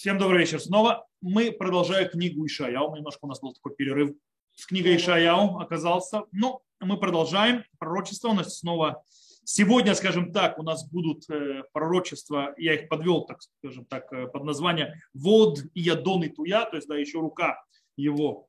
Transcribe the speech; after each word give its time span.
Всем 0.00 0.16
добрый 0.16 0.40
вечер 0.40 0.58
снова. 0.58 1.06
Мы 1.20 1.52
продолжаем 1.52 2.08
книгу 2.08 2.46
Ишаяу. 2.46 2.96
Немножко 2.96 3.26
у 3.26 3.28
нас 3.28 3.38
был 3.38 3.52
такой 3.52 3.74
перерыв 3.74 4.16
с 4.54 4.64
книгой 4.64 4.96
Ишаяу 4.96 5.58
оказался. 5.58 6.22
Но 6.32 6.62
мы 6.80 6.98
продолжаем 6.98 7.64
пророчество. 7.78 8.30
У 8.30 8.32
нас 8.32 8.60
снова 8.60 9.04
сегодня, 9.44 9.94
скажем 9.94 10.32
так, 10.32 10.58
у 10.58 10.62
нас 10.62 10.88
будут 10.88 11.28
э, 11.28 11.64
пророчества, 11.74 12.54
я 12.56 12.76
их 12.76 12.88
подвел, 12.88 13.26
так 13.26 13.42
скажем 13.42 13.84
так, 13.84 14.10
э, 14.14 14.26
под 14.28 14.44
название 14.44 15.02
«Вод 15.12 15.58
и 15.74 15.82
Ядон 15.82 16.22
и 16.22 16.30
Туя», 16.30 16.64
то 16.64 16.76
есть, 16.76 16.88
да, 16.88 16.96
еще 16.96 17.20
рука 17.20 17.62
его 17.94 18.48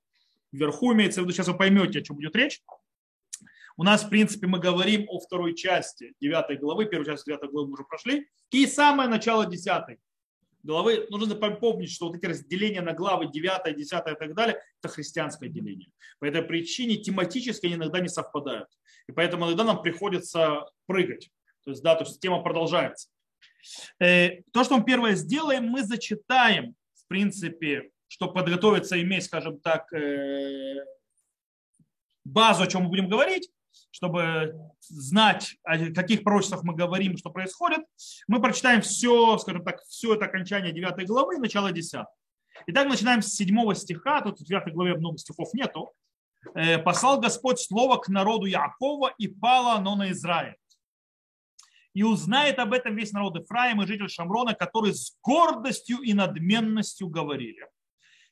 вверху 0.53 0.93
имеется 0.93 1.19
в 1.19 1.25
виду. 1.25 1.33
Сейчас 1.33 1.49
вы 1.49 1.57
поймете, 1.57 1.99
о 1.99 2.01
чем 2.01 2.15
будет 2.15 2.33
речь. 2.33 2.61
У 3.75 3.83
нас, 3.83 4.05
в 4.05 4.09
принципе, 4.09 4.47
мы 4.47 4.57
говорим 4.57 5.05
о 5.09 5.19
второй 5.19 5.53
части 5.53 6.13
9 6.21 6.61
главы. 6.61 6.85
Первую 6.85 7.07
часть 7.07 7.25
9 7.25 7.51
главы 7.51 7.67
мы 7.67 7.73
уже 7.73 7.83
прошли. 7.83 8.29
И 8.51 8.65
самое 8.67 9.09
начало 9.09 9.45
10 9.45 9.99
главы, 10.63 11.07
нужно 11.09 11.35
помнить, 11.35 11.91
что 11.91 12.07
вот 12.07 12.17
эти 12.17 12.25
разделения 12.25 12.81
на 12.81 12.93
главы 12.93 13.27
9, 13.31 13.75
10 13.75 13.93
и 13.93 14.15
так 14.15 14.33
далее, 14.33 14.61
это 14.81 14.93
христианское 14.93 15.49
деление. 15.49 15.89
По 16.19 16.25
этой 16.25 16.41
причине 16.41 16.97
тематически 16.97 17.65
они 17.65 17.75
иногда 17.75 17.99
не 17.99 18.09
совпадают. 18.09 18.69
И 19.07 19.11
поэтому 19.11 19.45
иногда 19.45 19.63
нам 19.63 19.81
приходится 19.81 20.65
прыгать. 20.85 21.29
То 21.63 21.71
есть, 21.71 21.83
да, 21.83 21.95
то 21.95 22.03
есть 22.03 22.19
тема 22.19 22.41
продолжается. 22.41 23.09
Э, 23.99 24.41
то, 24.51 24.63
что 24.63 24.77
мы 24.77 24.83
первое 24.83 25.15
сделаем, 25.15 25.65
мы 25.65 25.83
зачитаем, 25.83 26.75
в 26.93 27.07
принципе, 27.07 27.91
чтобы 28.07 28.33
подготовиться, 28.33 29.01
иметь, 29.01 29.25
скажем 29.25 29.59
так, 29.59 29.91
э, 29.93 30.83
базу, 32.23 32.63
о 32.63 32.67
чем 32.67 32.83
мы 32.83 32.89
будем 32.89 33.09
говорить, 33.09 33.49
чтобы 33.89 34.53
знать, 34.81 35.55
о 35.63 35.91
каких 35.91 36.23
пророчествах 36.23 36.63
мы 36.63 36.75
говорим, 36.75 37.17
что 37.17 37.29
происходит, 37.29 37.81
мы 38.27 38.41
прочитаем 38.41 38.81
все, 38.81 39.37
скажем 39.37 39.63
так, 39.63 39.81
все 39.83 40.15
это 40.15 40.25
окончание 40.25 40.71
9 40.71 41.07
главы 41.07 41.35
и 41.35 41.39
начало 41.39 41.71
10. 41.71 42.01
Итак, 42.67 42.87
начинаем 42.87 43.21
с 43.21 43.33
7 43.33 43.73
стиха, 43.73 44.21
тут 44.21 44.39
в 44.39 44.43
9 44.43 44.73
главе 44.73 44.95
много 44.95 45.17
стихов 45.17 45.53
нету. 45.53 45.93
«Э, 46.55 46.77
«Послал 46.79 47.19
Господь 47.19 47.59
слово 47.59 47.97
к 47.97 48.07
народу 48.07 48.45
Якова, 48.45 49.13
и 49.17 49.27
пало 49.27 49.73
оно 49.73 49.95
на 49.95 50.11
Израиль. 50.11 50.55
И 51.93 52.03
узнает 52.03 52.57
об 52.59 52.73
этом 52.73 52.95
весь 52.95 53.11
народ 53.11 53.37
Ифраим 53.37 53.81
и 53.81 53.87
житель 53.87 54.09
Шамрона, 54.09 54.53
которые 54.53 54.93
с 54.93 55.17
гордостью 55.21 55.99
и 55.99 56.13
надменностью 56.13 57.09
говорили. 57.09 57.67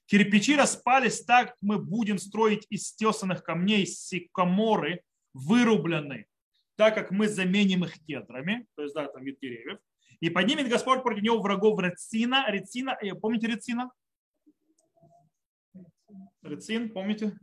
Кирпичи 0.06 0.56
распались 0.56 1.24
так, 1.24 1.56
мы 1.62 1.78
будем 1.78 2.18
строить 2.18 2.66
из 2.70 2.94
тесанных 2.94 3.44
камней 3.44 3.86
сикаморы, 3.86 5.04
вырублены, 5.34 6.28
так 6.76 6.96
как 6.96 7.12
мы 7.12 7.28
заменим 7.28 7.84
их 7.84 8.00
кедрами, 8.06 8.68
то 8.76 8.84
есть, 8.84 8.96
да, 8.96 9.08
там 9.08 9.24
вид 9.24 9.40
деревьев, 9.42 9.80
и 10.20 10.30
поднимет 10.30 10.70
Господь 10.70 11.02
против 11.04 11.24
него 11.24 11.40
врагов 11.40 11.80
Рецина. 11.80 12.46
Рецина, 12.50 12.98
э, 13.02 13.14
помните 13.14 13.48
Рецина? 13.48 13.92
Рецин, 16.42 16.90
помните? 16.90 17.38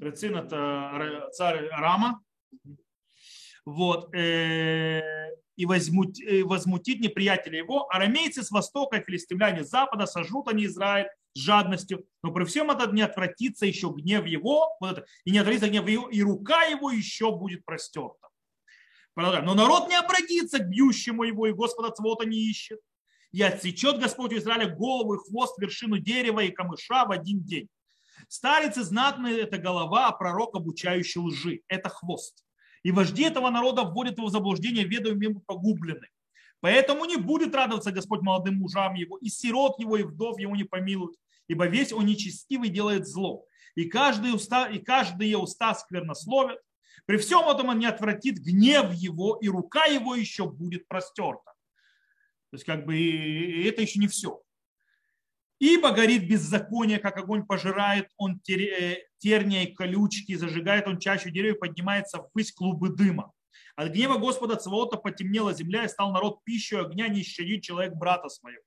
Рецин 0.00 0.36
это 0.36 1.28
царь 1.32 1.68
Рама. 1.68 2.22
Вот. 3.64 4.14
Э, 4.14 5.30
и 5.56 5.64
э, 5.64 6.44
возмутить 6.44 7.00
неприятеля 7.00 7.58
его. 7.58 7.88
Арамейцы 7.90 8.42
с 8.42 8.50
востока 8.50 9.00
филистимляне 9.00 9.64
с 9.64 9.68
запада 9.68 10.06
сожрут 10.06 10.48
они 10.48 10.64
Израиль 10.66 11.08
с 11.34 11.38
жадностью, 11.38 12.04
но 12.22 12.32
при 12.32 12.44
всем 12.44 12.70
этом 12.70 12.94
не 12.94 13.02
отвратится 13.02 13.66
еще 13.66 13.90
гнев 13.90 14.26
его, 14.26 14.76
вот 14.80 14.98
это, 14.98 15.06
и 15.24 15.30
не 15.30 15.38
отвратится 15.38 15.68
гнев 15.68 15.88
его, 15.88 16.08
и 16.08 16.22
рука 16.22 16.64
его 16.64 16.90
еще 16.90 17.36
будет 17.36 17.64
простерта. 17.64 18.28
Продолжаем. 19.14 19.44
Но 19.44 19.54
народ 19.54 19.88
не 19.88 19.96
обратится 19.96 20.58
к 20.58 20.68
бьющему 20.68 21.24
его, 21.24 21.46
и 21.46 21.52
Господа 21.52 21.90
цвота 21.90 22.24
не 22.24 22.38
ищет. 22.50 22.80
И 23.30 23.42
отсечет 23.42 23.98
Господь 23.98 24.32
у 24.32 24.38
Израиля 24.38 24.74
голову 24.74 25.14
и 25.14 25.18
хвост, 25.18 25.58
вершину 25.58 25.98
дерева 25.98 26.40
и 26.40 26.50
камыша 26.50 27.04
в 27.06 27.10
один 27.10 27.42
день. 27.42 27.68
Старец 28.28 28.76
и 28.76 28.82
знатный– 28.82 29.36
это 29.40 29.58
голова, 29.58 30.08
а 30.08 30.12
пророк, 30.12 30.54
обучающий 30.54 31.20
лжи– 31.20 31.60
это 31.68 31.88
хвост. 31.88 32.44
И 32.82 32.90
вожди 32.90 33.22
этого 33.22 33.50
народа 33.50 33.82
вводят 33.82 34.18
его 34.18 34.28
в 34.28 34.30
заблуждение, 34.30 34.84
ведая 34.84 35.14
ему 35.14 35.40
погублены. 35.40 36.08
Поэтому 36.62 37.04
не 37.06 37.16
будет 37.16 37.56
радоваться 37.56 37.90
Господь 37.90 38.22
молодым 38.22 38.54
мужам 38.54 38.94
его, 38.94 39.18
и 39.18 39.28
сирот 39.28 39.80
его, 39.80 39.96
и 39.96 40.04
вдов 40.04 40.38
его 40.38 40.54
не 40.54 40.62
помилуют, 40.62 41.16
ибо 41.48 41.66
весь 41.66 41.92
он 41.92 42.06
нечестивый 42.06 42.68
делает 42.68 43.06
зло. 43.08 43.44
И 43.74 43.86
каждый 43.86 44.32
уста, 44.32 44.68
и 44.68 44.78
каждые 44.78 45.36
уста 45.36 45.74
сквернословят. 45.74 46.60
При 47.04 47.16
всем 47.16 47.48
этом 47.48 47.68
он 47.68 47.80
не 47.80 47.86
отвратит 47.86 48.38
гнев 48.38 48.92
его, 48.92 49.38
и 49.42 49.48
рука 49.48 49.86
его 49.86 50.14
еще 50.14 50.48
будет 50.48 50.86
простерта. 50.86 51.52
То 52.50 52.54
есть 52.54 52.64
как 52.64 52.86
бы 52.86 52.94
это 53.66 53.82
еще 53.82 53.98
не 53.98 54.06
все. 54.06 54.40
Ибо 55.58 55.90
горит 55.90 56.28
беззаконие, 56.28 57.00
как 57.00 57.16
огонь 57.16 57.44
пожирает, 57.44 58.08
он 58.18 58.40
э, 58.48 58.98
терния 59.18 59.64
и 59.64 59.74
колючки, 59.74 60.36
зажигает 60.36 60.86
он 60.86 61.00
чащу 61.00 61.30
деревьев, 61.30 61.58
поднимается 61.58 62.24
ввысь 62.32 62.52
клубы 62.52 62.90
дыма. 62.90 63.32
От 63.74 63.92
гнева 63.92 64.18
Господа 64.18 64.56
Цвоота 64.56 64.96
потемнела 64.96 65.54
земля, 65.54 65.84
и 65.84 65.88
стал 65.88 66.12
народ 66.12 66.44
пищу 66.44 66.80
огня, 66.80 67.08
не 67.08 67.22
щадит 67.22 67.62
человек 67.62 67.94
брата 67.94 68.28
своего. 68.28 68.62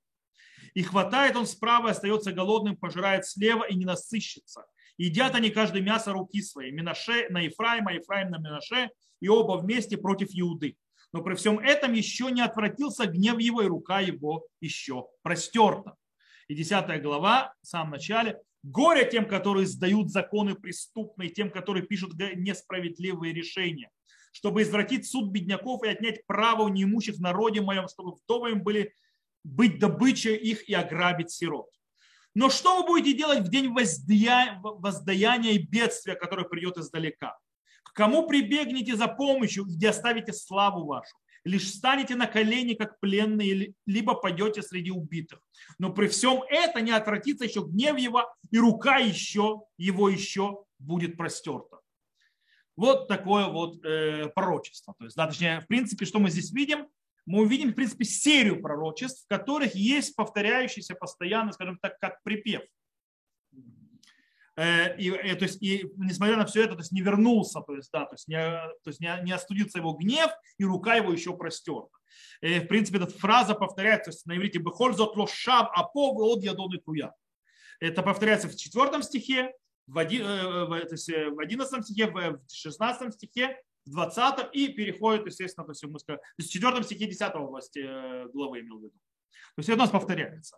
И 0.73 0.81
хватает 0.81 1.35
он 1.35 1.45
справа, 1.45 1.91
остается 1.91 2.31
голодным, 2.31 2.75
пожирает 2.75 3.25
слева 3.25 3.63
и 3.63 3.75
не 3.75 3.85
насыщется. 3.85 4.65
Едят 4.97 5.35
они 5.35 5.49
каждый 5.49 5.81
мясо 5.81 6.11
руки 6.11 6.41
своей. 6.41 6.71
Минаше 6.71 7.29
на 7.29 7.41
Ефраима, 7.41 7.93
Ефраим 7.93 8.31
на 8.31 8.37
Минаше, 8.37 8.89
и 9.19 9.27
оба 9.27 9.57
вместе 9.57 9.97
против 9.97 10.29
Иуды. 10.31 10.77
Но 11.13 11.21
при 11.21 11.35
всем 11.35 11.59
этом 11.59 11.93
еще 11.93 12.31
не 12.31 12.41
отвратился 12.41 13.05
гнев 13.05 13.39
его, 13.39 13.61
и 13.61 13.67
рука 13.67 13.99
его 13.99 14.47
еще 14.59 15.07
простерта. 15.21 15.95
И 16.47 16.55
10 16.55 17.01
глава, 17.01 17.53
в 17.61 17.67
самом 17.67 17.91
начале, 17.91 18.41
горе 18.63 19.09
тем, 19.09 19.27
которые 19.27 19.67
сдают 19.67 20.09
законы 20.09 20.55
преступные, 20.55 21.29
тем, 21.29 21.51
которые 21.51 21.85
пишут 21.85 22.13
несправедливые 22.15 23.33
решения 23.33 23.91
чтобы 24.35 24.63
извратить 24.63 25.07
суд 25.07 25.31
бедняков 25.31 25.81
и 25.83 25.87
отнять 25.87 26.27
право 26.27 26.63
у 26.63 26.67
неимущих 26.67 27.15
в 27.15 27.21
народе 27.21 27.61
моем, 27.61 27.87
чтобы 27.87 28.17
вдовы 28.17 28.51
им 28.51 28.63
были 28.63 28.93
быть 29.45 29.79
добычей 29.79 30.35
их 30.35 30.67
и 30.67 30.73
ограбить 30.73 31.31
сирот. 31.31 31.69
Но 32.33 32.49
что 32.49 32.81
вы 32.81 32.85
будете 32.85 33.17
делать 33.17 33.39
в 33.39 33.49
день 33.49 33.73
воздаяния 34.61 35.53
и 35.53 35.65
бедствия, 35.65 36.15
которое 36.15 36.43
придет 36.43 36.77
издалека? 36.77 37.37
К 37.83 37.93
кому 37.93 38.27
прибегнете 38.27 38.97
за 38.97 39.07
помощью, 39.07 39.63
где 39.63 39.91
оставите 39.91 40.33
славу 40.33 40.85
вашу? 40.85 41.15
Лишь 41.45 41.69
станете 41.69 42.15
на 42.15 42.27
колени, 42.27 42.73
как 42.73 42.99
пленные, 42.99 43.73
либо 43.85 44.15
пойдете 44.15 44.61
среди 44.63 44.91
убитых. 44.91 45.39
Но 45.79 45.93
при 45.93 46.07
всем 46.07 46.43
это 46.49 46.81
не 46.81 46.91
отвратится 46.91 47.45
еще 47.45 47.61
гнев 47.61 47.97
его, 47.97 48.29
и 48.51 48.57
рука 48.57 48.97
еще, 48.97 49.61
его 49.77 50.09
еще 50.09 50.65
будет 50.77 51.15
простерта. 51.15 51.79
Вот 52.75 53.07
такое 53.07 53.47
вот 53.47 53.83
э, 53.85 54.27
пророчество. 54.35 54.95
То 54.97 55.05
есть, 55.05 55.15
да, 55.15 55.27
точнее, 55.27 55.61
в 55.61 55.67
принципе, 55.67 56.05
что 56.05 56.19
мы 56.19 56.29
здесь 56.29 56.51
видим? 56.51 56.87
Мы 57.25 57.41
увидим, 57.41 57.71
в 57.71 57.75
принципе, 57.75 58.05
серию 58.05 58.61
пророчеств, 58.61 59.25
в 59.25 59.27
которых 59.27 59.75
есть 59.75 60.15
повторяющийся 60.15 60.95
постоянно, 60.95 61.53
скажем 61.53 61.77
так, 61.81 61.97
как 61.99 62.21
припев. 62.23 62.61
Э, 64.57 64.95
и, 64.97 65.09
э, 65.09 65.35
то 65.35 65.43
есть, 65.43 65.61
и 65.61 65.85
несмотря 65.97 66.37
на 66.37 66.45
все 66.45 66.63
это, 66.63 66.75
то 66.75 66.81
есть 66.81 66.91
не 66.91 67.01
вернулся, 67.01 67.61
то 67.61 67.75
есть, 67.75 67.91
да, 67.91 68.05
то 68.05 68.13
есть, 68.13 68.27
не, 68.27 68.37
то 68.37 68.87
есть 68.89 69.01
не, 69.01 69.19
не 69.23 69.31
остудился 69.31 69.79
его 69.79 69.93
гнев, 69.93 70.31
и 70.57 70.63
рука 70.63 70.95
его 70.95 71.11
еще 71.11 71.35
простерта. 71.35 71.97
Э, 72.41 72.61
в 72.61 72.67
принципе, 72.67 72.97
эта 72.97 73.07
фраза 73.07 73.53
повторяется 73.53 74.11
то 74.11 74.15
есть, 74.15 74.25
на 74.25 74.37
иврите 74.37 74.59
«Бехоль 74.59 74.93
зот 74.93 75.17
лошав 75.17 75.69
апов 75.73 76.17
от 76.19 76.43
ядон 76.43 76.73
и 76.73 76.77
туя». 76.79 77.13
Это 77.81 78.01
повторяется 78.01 78.47
в 78.47 78.55
четвертом 78.55 79.03
стихе, 79.03 79.53
в 79.87 79.97
11 79.97 81.09
э, 81.09 81.77
э, 81.77 81.83
стихе, 81.83 82.07
в 82.07 82.39
16 82.51 83.13
стихе, 83.13 83.61
в 83.85 83.91
20 83.91 84.49
и 84.53 84.69
переходит, 84.69 85.25
естественно, 85.27 85.65
то 85.65 85.71
есть, 85.71 85.83
мы 85.83 85.99
сказали, 85.99 86.19
то 86.19 86.25
есть 86.39 86.49
в 86.49 86.53
4 86.53 86.83
стихе 86.83 87.05
10 87.05 87.77
э, 87.77 88.25
главы 88.33 88.61
имел 88.61 88.79
в 88.79 88.83
виду. 88.83 88.97
То 89.55 89.59
есть 89.59 89.69
это 89.69 89.77
у 89.77 89.81
нас 89.81 89.91
повторяется. 89.91 90.57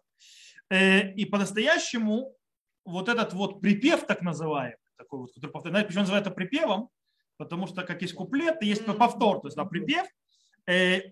И 0.70 1.26
по-настоящему 1.32 2.36
вот 2.84 3.10
этот 3.10 3.34
вот 3.34 3.62
припев, 3.62 4.06
так 4.06 4.22
называемый, 4.22 4.78
такой 4.98 5.20
вот, 5.20 5.34
который 5.34 5.52
повторяется, 5.52 5.88
почему 5.88 6.02
называют 6.02 6.28
это 6.28 6.36
припевом, 6.36 6.90
потому 7.38 7.68
что 7.68 7.84
как 7.84 8.02
есть 8.02 8.14
куплет, 8.14 8.62
есть 8.62 8.86
повтор, 8.86 9.40
то 9.42 9.48
есть 9.48 9.56
да, 9.56 9.66
припев. 9.66 10.08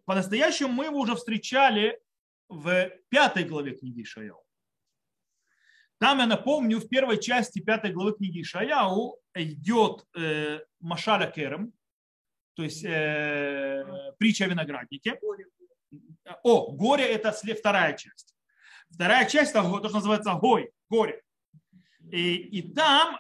По-настоящему 0.06 0.74
мы 0.74 0.86
его 0.86 1.00
уже 1.00 1.16
встречали 1.16 2.00
в 2.50 2.90
пятой 3.10 3.44
главе 3.44 3.76
книги 3.76 4.02
Ишаяу. 4.02 4.45
Там, 6.06 6.20
я 6.20 6.28
напомню, 6.28 6.80
в 6.80 6.88
первой 6.88 7.20
части 7.20 7.58
пятой 7.58 7.92
главы 7.92 8.14
книги 8.14 8.44
Ишаяу 8.44 9.20
идет 9.34 10.06
э, 10.16 10.60
Машаля 10.80 11.32
Керем, 11.32 11.74
то 12.54 12.62
есть 12.62 12.86
э, 12.86 14.14
притча 14.20 14.46
о 14.46 14.48
винограднике. 14.50 15.20
О, 16.44 16.72
горе 16.74 17.06
это 17.06 17.32
вторая 17.32 17.98
часть. 17.98 18.36
Вторая 18.92 19.28
часть 19.28 19.52
то, 19.54 19.64
что 19.64 19.96
называется 19.96 20.36
гой, 20.36 20.70
горе. 20.92 21.24
И, 22.12 22.36
и 22.36 22.72
там 22.72 23.20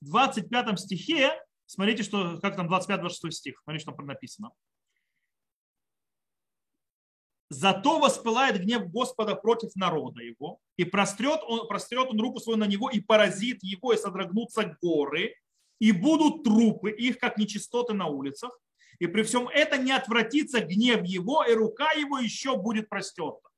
в 0.00 0.10
25 0.10 0.80
стихе, 0.80 1.40
смотрите, 1.66 2.02
что, 2.02 2.40
как 2.40 2.56
там 2.56 2.66
25-26 2.66 3.30
стих, 3.30 3.60
смотрите, 3.62 3.84
что 3.84 3.92
там 3.92 4.06
написано. 4.06 4.50
Зато 7.50 7.98
воспылает 7.98 8.60
гнев 8.60 8.90
Господа 8.90 9.34
против 9.34 9.74
народа 9.74 10.22
его, 10.22 10.60
и 10.76 10.84
прострет 10.84 11.40
он, 11.46 11.66
прострет 11.66 12.08
он 12.10 12.20
руку 12.20 12.40
свою 12.40 12.58
на 12.58 12.66
него, 12.66 12.90
и 12.90 13.00
поразит 13.00 13.62
его, 13.62 13.92
и 13.92 13.96
содрогнутся 13.96 14.76
горы, 14.82 15.34
и 15.78 15.92
будут 15.92 16.44
трупы 16.44 16.90
их, 16.90 17.18
как 17.18 17.38
нечистоты 17.38 17.94
на 17.94 18.06
улицах. 18.06 18.50
И 18.98 19.06
при 19.06 19.22
всем 19.22 19.48
это 19.48 19.78
не 19.78 19.92
отвратится 19.92 20.60
гнев 20.60 21.04
его, 21.04 21.44
и 21.44 21.54
рука 21.54 21.92
его 21.92 22.18
еще 22.18 22.56
будет 22.56 22.88
простерта. 22.88 23.48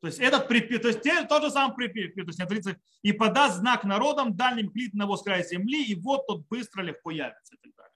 То 0.00 0.08
есть 0.08 0.20
этот 0.20 0.46
припев, 0.46 0.82
то 0.82 0.88
есть 0.88 1.28
тот 1.28 1.42
же 1.42 1.50
самый 1.50 1.74
припев, 1.74 2.14
то 2.14 2.20
есть 2.20 2.38
не 2.38 2.44
отвратится, 2.44 2.76
и 3.02 3.12
подаст 3.12 3.56
знак 3.56 3.82
народам 3.84 4.36
дальним 4.36 4.70
клит 4.70 4.94
на 4.94 5.16
с 5.16 5.22
края 5.22 5.42
земли, 5.42 5.84
и 5.84 5.94
вот 5.94 6.26
тот 6.26 6.46
быстро 6.48 6.82
легко 6.82 7.10
явится. 7.10 7.54
И 7.54 7.58
так 7.58 7.74
далее. 7.74 7.95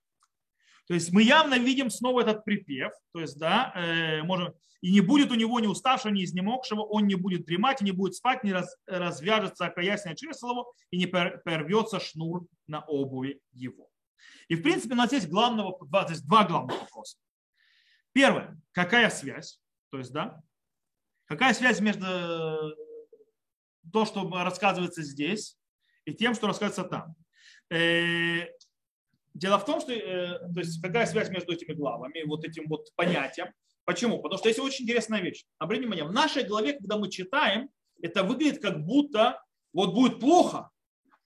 То 0.90 0.94
есть 0.94 1.12
мы 1.12 1.22
явно 1.22 1.56
видим 1.56 1.88
снова 1.88 2.22
этот 2.22 2.44
припев, 2.44 2.90
то 3.12 3.20
есть, 3.20 3.38
да, 3.38 3.72
э, 3.76 4.24
можем, 4.24 4.52
и 4.80 4.90
не 4.90 5.00
будет 5.00 5.30
у 5.30 5.36
него 5.36 5.60
ни 5.60 5.68
уставшего, 5.68 6.10
ни 6.10 6.24
изнемогшего, 6.24 6.80
он 6.80 7.06
не 7.06 7.14
будет 7.14 7.44
дремать, 7.44 7.80
не 7.80 7.92
будет 7.92 8.16
спать, 8.16 8.42
не 8.42 8.52
раз, 8.52 8.76
развяжется 8.86 9.66
окаясное 9.66 10.16
чресло 10.16 10.50
его, 10.50 10.74
и 10.90 10.98
не 10.98 11.06
порвется 11.06 12.00
шнур 12.00 12.44
на 12.66 12.80
обуви 12.80 13.40
его. 13.52 13.88
И, 14.48 14.56
в 14.56 14.62
принципе, 14.62 14.94
у 14.94 14.96
нас 14.96 15.12
есть, 15.12 15.28
главного, 15.28 15.78
есть 16.08 16.26
два 16.26 16.42
главных 16.44 16.80
вопроса. 16.80 17.18
Первое, 18.12 18.60
какая 18.72 19.10
связь, 19.10 19.60
то 19.92 19.98
есть, 19.98 20.12
да, 20.12 20.42
какая 21.26 21.54
связь 21.54 21.78
между 21.78 22.04
то, 23.92 24.04
что 24.06 24.28
рассказывается 24.42 25.04
здесь, 25.04 25.56
и 26.04 26.14
тем, 26.14 26.34
что 26.34 26.48
рассказывается 26.48 26.82
там. 26.82 27.14
Э, 29.34 29.38
дело 29.38 29.58
в 29.58 29.64
том, 29.64 29.80
что, 29.80 29.92
э, 29.92 30.38
то 30.38 30.60
есть, 30.60 30.80
какая 30.82 31.06
связь 31.06 31.30
между 31.30 31.52
этими 31.52 31.74
главами, 31.74 32.22
вот 32.26 32.44
этим 32.44 32.68
вот 32.68 32.88
понятием. 32.94 33.48
Почему? 33.84 34.20
Потому 34.20 34.38
что 34.38 34.48
есть 34.48 34.60
очень 34.60 34.84
интересная 34.84 35.20
вещь. 35.20 35.44
Обратите 35.58 35.86
внимание, 35.86 36.08
в 36.08 36.12
нашей 36.12 36.44
голове, 36.44 36.74
когда 36.74 36.96
мы 36.96 37.10
читаем, 37.10 37.70
это 38.02 38.22
выглядит 38.22 38.62
как 38.62 38.84
будто 38.84 39.42
вот 39.72 39.94
будет 39.94 40.20
плохо, 40.20 40.70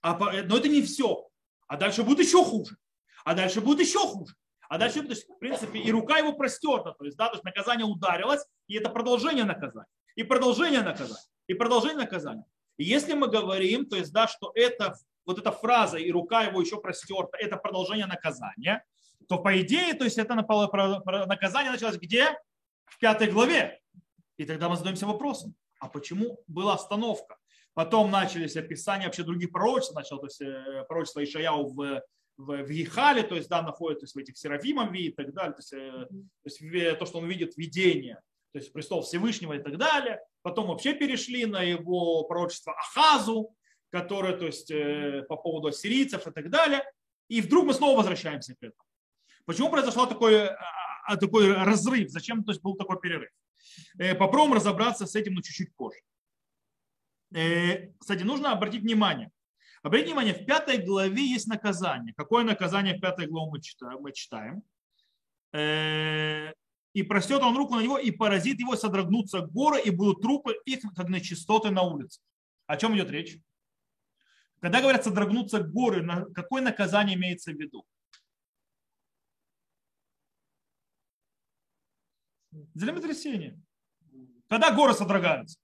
а, 0.03 0.19
но 0.43 0.57
это 0.57 0.69
не 0.69 0.83
все. 0.83 1.29
А 1.67 1.77
дальше 1.77 2.03
будет 2.03 2.21
еще 2.21 2.45
хуже. 2.45 2.77
А 3.25 3.35
дальше 3.35 3.61
будет 3.61 3.81
еще 3.81 3.99
хуже. 3.99 4.35
А 4.69 4.79
дальше, 4.79 5.03
то 5.03 5.11
есть, 5.11 5.29
в 5.29 5.39
принципе, 5.39 5.79
и 5.79 5.93
рука 5.93 6.19
его 6.19 6.33
простерта, 6.33 6.95
то 6.99 7.05
есть, 7.05 7.17
да, 7.17 7.29
то 7.29 7.35
есть 7.35 7.45
наказание 7.45 7.87
ударилось, 7.87 8.45
и 8.67 8.77
это 8.77 8.91
продолжение 8.91 9.45
наказания, 9.45 9.87
и 10.17 10.25
продолжение 10.25 10.81
наказания, 10.81 11.23
и 11.47 11.55
продолжение 11.55 11.99
наказания. 11.99 12.45
И 12.77 12.85
если 12.85 13.13
мы 13.15 13.29
говорим, 13.29 13.87
то 13.87 13.97
есть, 13.97 14.13
да, 14.13 14.27
что 14.27 14.53
это, 14.55 14.95
вот 15.27 15.39
эта 15.39 15.51
фраза, 15.51 15.99
и 15.99 16.11
рука 16.11 16.43
его 16.43 16.61
еще 16.61 16.81
простерта, 16.81 17.37
это 17.39 17.57
продолжение 17.57 18.07
наказания, 18.07 18.85
то 19.29 19.39
по 19.39 19.61
идее, 19.61 19.95
то 19.95 20.05
есть 20.05 20.19
это 20.19 20.35
наказание 20.35 21.73
началось 21.73 21.97
где? 21.97 22.37
В 22.85 22.99
пятой 22.99 23.31
главе. 23.31 23.81
И 24.37 24.45
тогда 24.45 24.69
мы 24.69 24.77
задаемся 24.77 25.07
вопросом, 25.07 25.55
а 25.81 25.89
почему 25.89 26.41
была 26.47 26.75
остановка? 26.75 27.37
Потом 27.73 28.11
начались 28.11 28.57
описания 28.57 29.07
вообще 29.07 29.25
других 29.25 29.51
пророчеств, 29.51 29.95
начал 29.95 30.19
то 30.19 30.27
есть, 30.27 30.41
э, 30.41 30.85
пророчество 30.89 31.25
Ишаяу 31.25 31.67
в, 31.67 32.03
в, 32.37 32.63
в 32.63 32.69
Ехале, 32.69 33.23
то 33.23 33.35
есть 33.35 33.49
да, 33.49 33.63
находится 33.63 34.01
то 34.01 34.05
есть, 34.05 34.15
в 34.15 34.19
этих 34.19 34.39
Серафимом 34.39 34.93
видит 34.93 35.15
и 35.15 35.17
так 35.17 35.35
далее, 35.35 35.53
то 35.53 35.59
есть, 35.59 35.73
э, 35.73 36.07
то, 36.07 36.45
есть, 36.45 36.99
то, 36.99 37.07
что 37.07 37.19
он 37.19 37.27
видит 37.27 37.57
видение, 37.57 38.21
то 38.53 38.59
есть 38.59 38.73
престол 38.73 39.03
Всевышнего 39.03 39.55
и 39.55 39.59
так 39.59 39.77
далее. 39.77 40.21
Потом 40.43 40.69
вообще 40.69 40.95
перешли 40.95 41.47
на 41.47 41.63
его 41.63 42.23
пророчество 42.25 42.73
Ахазу, 42.75 43.53
которое 43.95 44.37
то 44.37 44.47
есть, 44.47 44.73
э, 44.73 45.25
по 45.29 45.37
поводу 45.37 45.69
ассирийцев 45.69 46.27
и 46.27 46.31
так 46.33 46.51
далее. 46.51 46.83
И 47.29 47.41
вдруг 47.41 47.67
мы 47.67 47.75
снова 47.75 47.99
возвращаемся 47.99 48.55
к 48.55 48.59
этому. 48.59 48.89
Почему 49.45 49.71
произошел 49.71 50.09
такой, 50.09 50.49
а, 50.49 50.59
а, 51.07 51.17
такой 51.17 51.53
разрыв? 51.53 52.11
Зачем 52.11 52.43
то 52.43 52.51
есть, 52.51 52.61
был 52.61 52.75
такой 52.75 52.99
перерыв? 52.99 53.31
Попробуем 54.19 54.55
разобраться 54.55 55.07
с 55.07 55.15
этим, 55.15 55.35
но 55.35 55.43
чуть-чуть 55.43 55.77
позже. 55.77 56.01
Э, 57.33 57.93
кстати, 57.99 58.25
нужно 58.25 58.51
обратить 58.51 58.83
внимание. 58.83 59.31
Обратите 59.85 60.11
внимание, 60.11 60.35
в 60.35 60.45
пятой 60.45 60.79
главе 60.79 61.25
есть 61.25 61.47
наказание. 61.47 62.15
Какое 62.17 62.43
наказание 62.43 62.97
в 62.97 63.01
пятой 63.01 63.27
главе 63.29 63.61
мы 64.01 64.13
читаем? 64.13 64.63
Э, 65.53 66.53
и 66.95 67.03
простет 67.05 67.43
он 67.43 67.57
руку 67.57 67.77
на 67.77 67.83
него, 67.83 67.99
и 67.99 68.11
поразит 68.11 68.59
его, 68.59 68.75
содрогнутся 68.75 69.41
горы, 69.41 69.81
и 69.81 69.91
будут 69.91 70.21
трупы 70.21 70.57
их, 70.67 70.81
как 70.97 71.09
на 71.09 71.21
чистоты 71.21 71.71
на 71.71 71.83
улице. 71.83 72.21
О 72.67 72.77
чем 72.77 72.97
идет 72.97 73.11
речь? 73.11 73.39
Когда 74.65 74.81
говорят 74.81 75.05
содрогнуться 75.05 75.63
горы, 75.63 76.03
какое 76.35 76.63
наказание 76.63 77.19
имеется 77.19 77.53
в 77.53 77.55
виду? 77.55 77.85
Землетрясение. 82.75 83.61
Когда 84.49 84.71
горы 84.71 84.95
содрогаются? 84.95 85.59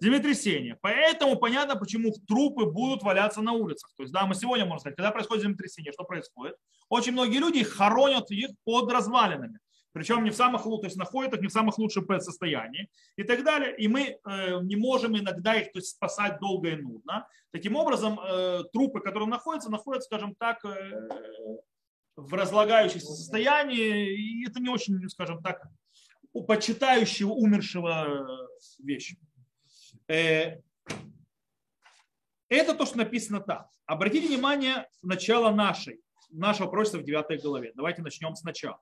землетрясение. 0.00 0.76
Поэтому 0.80 1.36
понятно, 1.36 1.76
почему 1.76 2.10
трупы 2.26 2.64
будут 2.64 3.04
валяться 3.04 3.40
на 3.42 3.52
улицах. 3.52 3.92
То 3.96 4.02
есть, 4.02 4.12
да, 4.12 4.26
мы 4.26 4.34
сегодня 4.34 4.64
можем 4.64 4.80
сказать, 4.80 4.96
когда 4.96 5.12
происходит 5.12 5.44
землетрясение, 5.44 5.92
что 5.92 6.02
происходит? 6.02 6.56
Очень 6.88 7.12
многие 7.12 7.38
люди 7.38 7.62
хоронят 7.62 8.28
их 8.32 8.50
под 8.64 8.90
развалинами. 8.90 9.60
Причем 9.92 10.24
не 10.24 10.30
в 10.30 10.34
самых 10.34 10.64
лучших, 10.66 10.80
то 10.80 10.86
есть 10.86 10.96
находят 10.96 11.34
их 11.34 11.40
не 11.40 11.48
в 11.48 11.52
самых 11.52 11.78
лучших 11.78 12.04
состоянии 12.22 12.88
и 13.16 13.24
так 13.24 13.44
далее. 13.44 13.76
И 13.76 13.88
мы 13.88 14.18
э, 14.24 14.60
не 14.62 14.76
можем 14.76 15.18
иногда 15.18 15.54
их 15.54 15.72
то 15.72 15.78
есть, 15.78 15.90
спасать 15.90 16.38
долго 16.40 16.70
и 16.70 16.76
нудно. 16.76 17.26
Таким 17.50 17.76
образом, 17.76 18.18
э, 18.18 18.64
трупы, 18.72 19.00
которые 19.00 19.28
находятся, 19.28 19.70
находятся, 19.70 20.06
скажем 20.06 20.34
так, 20.34 20.64
э, 20.64 21.08
в 22.16 22.32
разлагающемся 22.32 23.12
состоянии. 23.12 24.16
И 24.16 24.48
это 24.48 24.60
не 24.60 24.68
очень, 24.68 25.08
скажем 25.08 25.42
так, 25.42 25.62
у 26.32 26.44
почитающего 26.44 27.32
умершего 27.32 28.26
вещи. 28.78 29.18
Э, 30.08 30.60
это 32.48 32.74
то, 32.74 32.86
что 32.86 32.98
написано 32.98 33.40
там. 33.40 33.66
Обратите 33.86 34.28
внимание 34.28 34.88
в 35.02 35.06
начало 35.06 35.50
нашей, 35.50 36.00
нашего 36.30 36.68
пророчества 36.68 36.98
в 36.98 37.04
9 37.04 37.42
главе. 37.42 37.72
Давайте 37.74 38.02
начнем 38.02 38.34
сначала. 38.36 38.80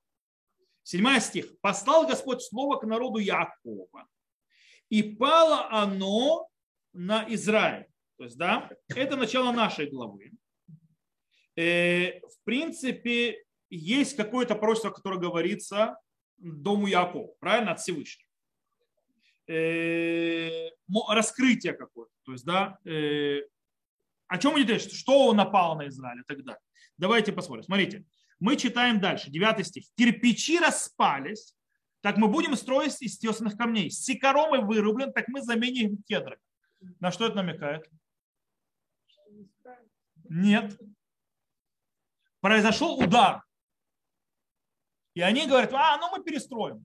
Седьмой 0.82 1.20
стих. 1.20 1.58
«Послал 1.60 2.06
Господь 2.06 2.42
слово 2.42 2.76
к 2.76 2.84
народу 2.84 3.18
Якова, 3.18 4.08
и 4.88 5.02
пало 5.02 5.68
оно 5.70 6.48
на 6.92 7.24
Израиль». 7.28 7.86
То 8.16 8.24
есть, 8.24 8.36
да, 8.36 8.70
это 8.88 9.16
начало 9.16 9.52
нашей 9.52 9.88
главы. 9.88 10.32
Э, 11.56 12.20
в 12.20 12.44
принципе, 12.44 13.42
есть 13.70 14.16
какое-то 14.16 14.54
пророчество, 14.54 14.90
которое 14.90 15.18
говорится 15.18 15.96
дому 16.36 16.86
Якова, 16.86 17.34
правильно, 17.38 17.72
от 17.72 17.80
Всевышнего. 17.80 18.28
Э, 19.46 20.70
раскрытие 21.08 21.72
какое-то. 21.72 22.12
То 22.24 22.32
есть, 22.32 22.44
да, 22.44 22.78
э, 22.84 23.40
о 24.28 24.38
чем 24.38 24.56
идет 24.60 24.70
речь? 24.70 24.92
Что 24.92 25.26
он 25.26 25.36
напал 25.36 25.76
на 25.76 25.88
Израиль 25.88 26.20
и 26.20 26.24
так 26.24 26.44
далее. 26.44 26.60
Давайте 26.98 27.32
посмотрим. 27.32 27.64
Смотрите, 27.64 28.04
мы 28.40 28.56
читаем 28.56 29.00
дальше, 29.00 29.30
9 29.30 29.66
стих. 29.66 29.84
Кирпичи 29.96 30.58
распались, 30.58 31.54
так 32.00 32.16
мы 32.16 32.28
будем 32.28 32.56
строить 32.56 33.00
из 33.02 33.18
тесанных 33.18 33.56
камней. 33.56 33.90
Сикаромы 33.90 34.62
вырублен, 34.62 35.12
так 35.12 35.28
мы 35.28 35.42
заменим 35.42 36.02
кедры. 36.04 36.40
На 36.98 37.12
что 37.12 37.26
это 37.26 37.36
намекает? 37.36 37.88
Нет. 40.28 40.80
Произошел 42.40 42.98
удар. 42.98 43.44
И 45.14 45.20
они 45.20 45.46
говорят, 45.46 45.72
а, 45.74 45.98
ну 45.98 46.16
мы 46.16 46.24
перестроим. 46.24 46.84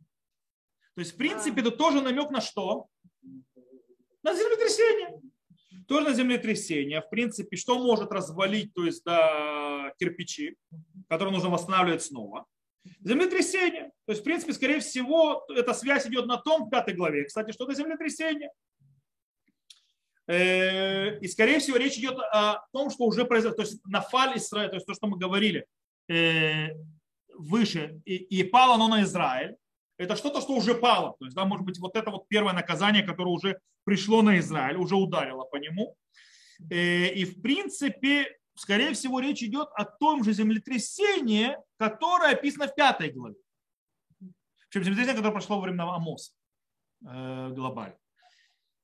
То 0.96 1.02
есть, 1.02 1.14
в 1.14 1.18
принципе, 1.18 1.62
это 1.62 1.72
тоже 1.72 2.02
намек 2.02 2.32
на 2.32 2.42
что? 2.42 2.88
На 4.24 4.34
землетрясение. 4.34 5.22
Тоже 5.88 6.14
землетрясение. 6.14 7.02
В 7.02 7.10
принципе, 7.10 7.56
что 7.58 7.78
может 7.78 8.12
развалить, 8.12 8.74
то 8.74 8.86
есть, 8.86 9.04
да, 9.04 9.94
кирпичи, 10.00 10.56
которые 11.10 11.34
нужно 11.34 11.50
восстанавливать 11.50 12.04
снова? 12.04 12.46
Землетрясение. 13.02 13.92
То 14.06 14.12
есть, 14.12 14.22
в 14.22 14.24
принципе, 14.24 14.54
скорее 14.54 14.80
всего, 14.80 15.46
эта 15.50 15.74
связь 15.74 16.08
идет 16.08 16.26
на 16.26 16.38
том, 16.38 16.66
в 16.66 16.70
пятой 16.70 16.94
главе. 16.94 17.26
Кстати, 17.26 17.52
что 17.52 17.66
это 17.66 17.76
землетрясение? 17.76 18.50
Э, 20.28 21.20
и, 21.20 21.28
скорее 21.28 21.60
всего, 21.60 21.78
речь 21.78 21.98
идет 21.98 22.18
о 22.20 22.66
том, 22.72 22.90
что 22.90 23.06
уже 23.06 23.26
произошло. 23.26 23.56
То 23.56 23.64
есть, 23.64 23.86
на 23.86 24.02
фаль 24.02 24.38
Израиль, 24.38 24.70
то 24.70 24.76
есть 24.76 24.88
то, 24.88 24.94
что 24.94 25.08
мы 25.08 25.18
говорили 25.18 25.66
э, 26.10 26.70
выше, 27.34 28.02
и, 28.06 28.16
и 28.16 28.44
пало 28.44 28.76
оно 28.76 28.88
на 28.88 29.04
Израиль 29.04 29.56
это 29.98 30.16
что-то, 30.16 30.42
что 30.42 30.54
уже 30.54 30.76
пало. 30.76 31.16
То 31.20 31.26
есть, 31.26 31.36
да, 31.36 31.46
может 31.46 31.66
быть, 31.66 31.80
вот 31.80 31.96
это 31.96 32.12
вот 32.12 32.28
первое 32.28 32.54
наказание, 32.54 33.04
которое 33.04 33.30
уже 33.32 33.60
пришло 33.84 34.22
на 34.22 34.40
Израиль, 34.40 34.78
уже 34.78 34.96
ударило 34.96 35.44
по 35.46 35.56
нему. 35.58 35.96
Э, 36.70 37.08
и, 37.08 37.26
в 37.26 37.42
принципе, 37.42 38.38
скорее 38.56 38.94
всего, 38.94 39.20
речь 39.20 39.44
идет 39.44 39.70
о 39.76 39.86
том 39.86 40.24
же 40.24 40.34
землетрясении, 40.34 41.58
которое 41.78 42.34
описано 42.34 42.68
в 42.68 42.76
пятой 42.76 43.12
главе. 43.12 43.36
Причем 44.70 44.84
землетрясение, 44.84 45.16
которое 45.16 45.34
прошло 45.34 45.58
во 45.58 45.64
время 45.64 45.84
Амоса 45.84 46.34
э, 47.06 47.50
глобально. 47.52 47.98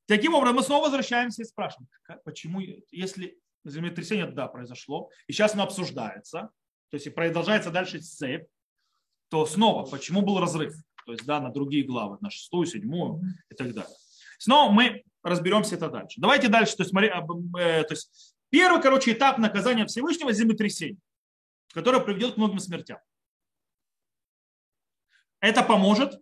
Таким 0.08 0.34
образом, 0.34 0.58
мы 0.58 0.64
снова 0.64 0.86
возвращаемся 0.86 1.42
и 1.42 1.46
спрашиваем, 1.46 1.88
почему, 2.26 2.60
если 2.92 3.40
землетрясение, 3.64 4.26
да, 4.26 4.48
произошло, 4.48 5.10
и 5.28 5.34
сейчас 5.34 5.54
оно 5.54 5.64
обсуждается, 5.64 6.50
то 6.90 6.96
есть 6.96 7.08
и 7.08 7.10
продолжается 7.10 7.72
дальше 7.72 8.00
цепь, 8.00 8.48
то 9.30 9.46
снова, 9.46 9.90
почему 9.90 10.22
был 10.22 10.40
разрыв? 10.40 10.74
То 11.06 11.12
есть, 11.12 11.26
да, 11.26 11.40
на 11.40 11.52
другие 11.52 11.84
главы, 11.84 12.18
на 12.22 12.30
шестую, 12.30 12.66
седьмую 12.66 13.22
и 13.50 13.56
так 13.56 13.74
далее. 13.74 13.96
Но 14.48 14.72
мы 14.72 15.04
разберемся 15.24 15.76
это 15.76 15.90
дальше. 15.90 16.20
Давайте 16.20 16.48
дальше. 16.48 16.76
То 16.76 16.82
есть, 16.82 16.92
смотри, 16.92 17.10
э, 17.10 17.84
то 17.84 17.94
есть 17.94 18.36
первый, 18.50 18.82
короче, 18.82 19.14
этап 19.14 19.38
наказания 19.38 19.86
Всевышнего– 19.86 20.32
землетрясение, 20.34 21.00
которое 21.74 22.02
приведет 22.02 22.36
к 22.36 22.38
многим 22.38 22.60
смертям. 22.60 23.00
Это 25.40 25.64
поможет? 25.64 26.20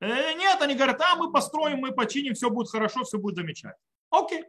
Э, 0.00 0.32
нет, 0.34 0.60
они 0.60 0.74
говорят, 0.74 1.00
а 1.00 1.16
мы 1.16 1.32
построим, 1.32 1.78
мы 1.78 1.92
починим, 1.92 2.34
все 2.34 2.50
будет 2.50 2.70
хорошо, 2.70 3.04
все 3.04 3.18
будет 3.18 3.36
замечательно. 3.36 3.76
Окей. 4.10 4.44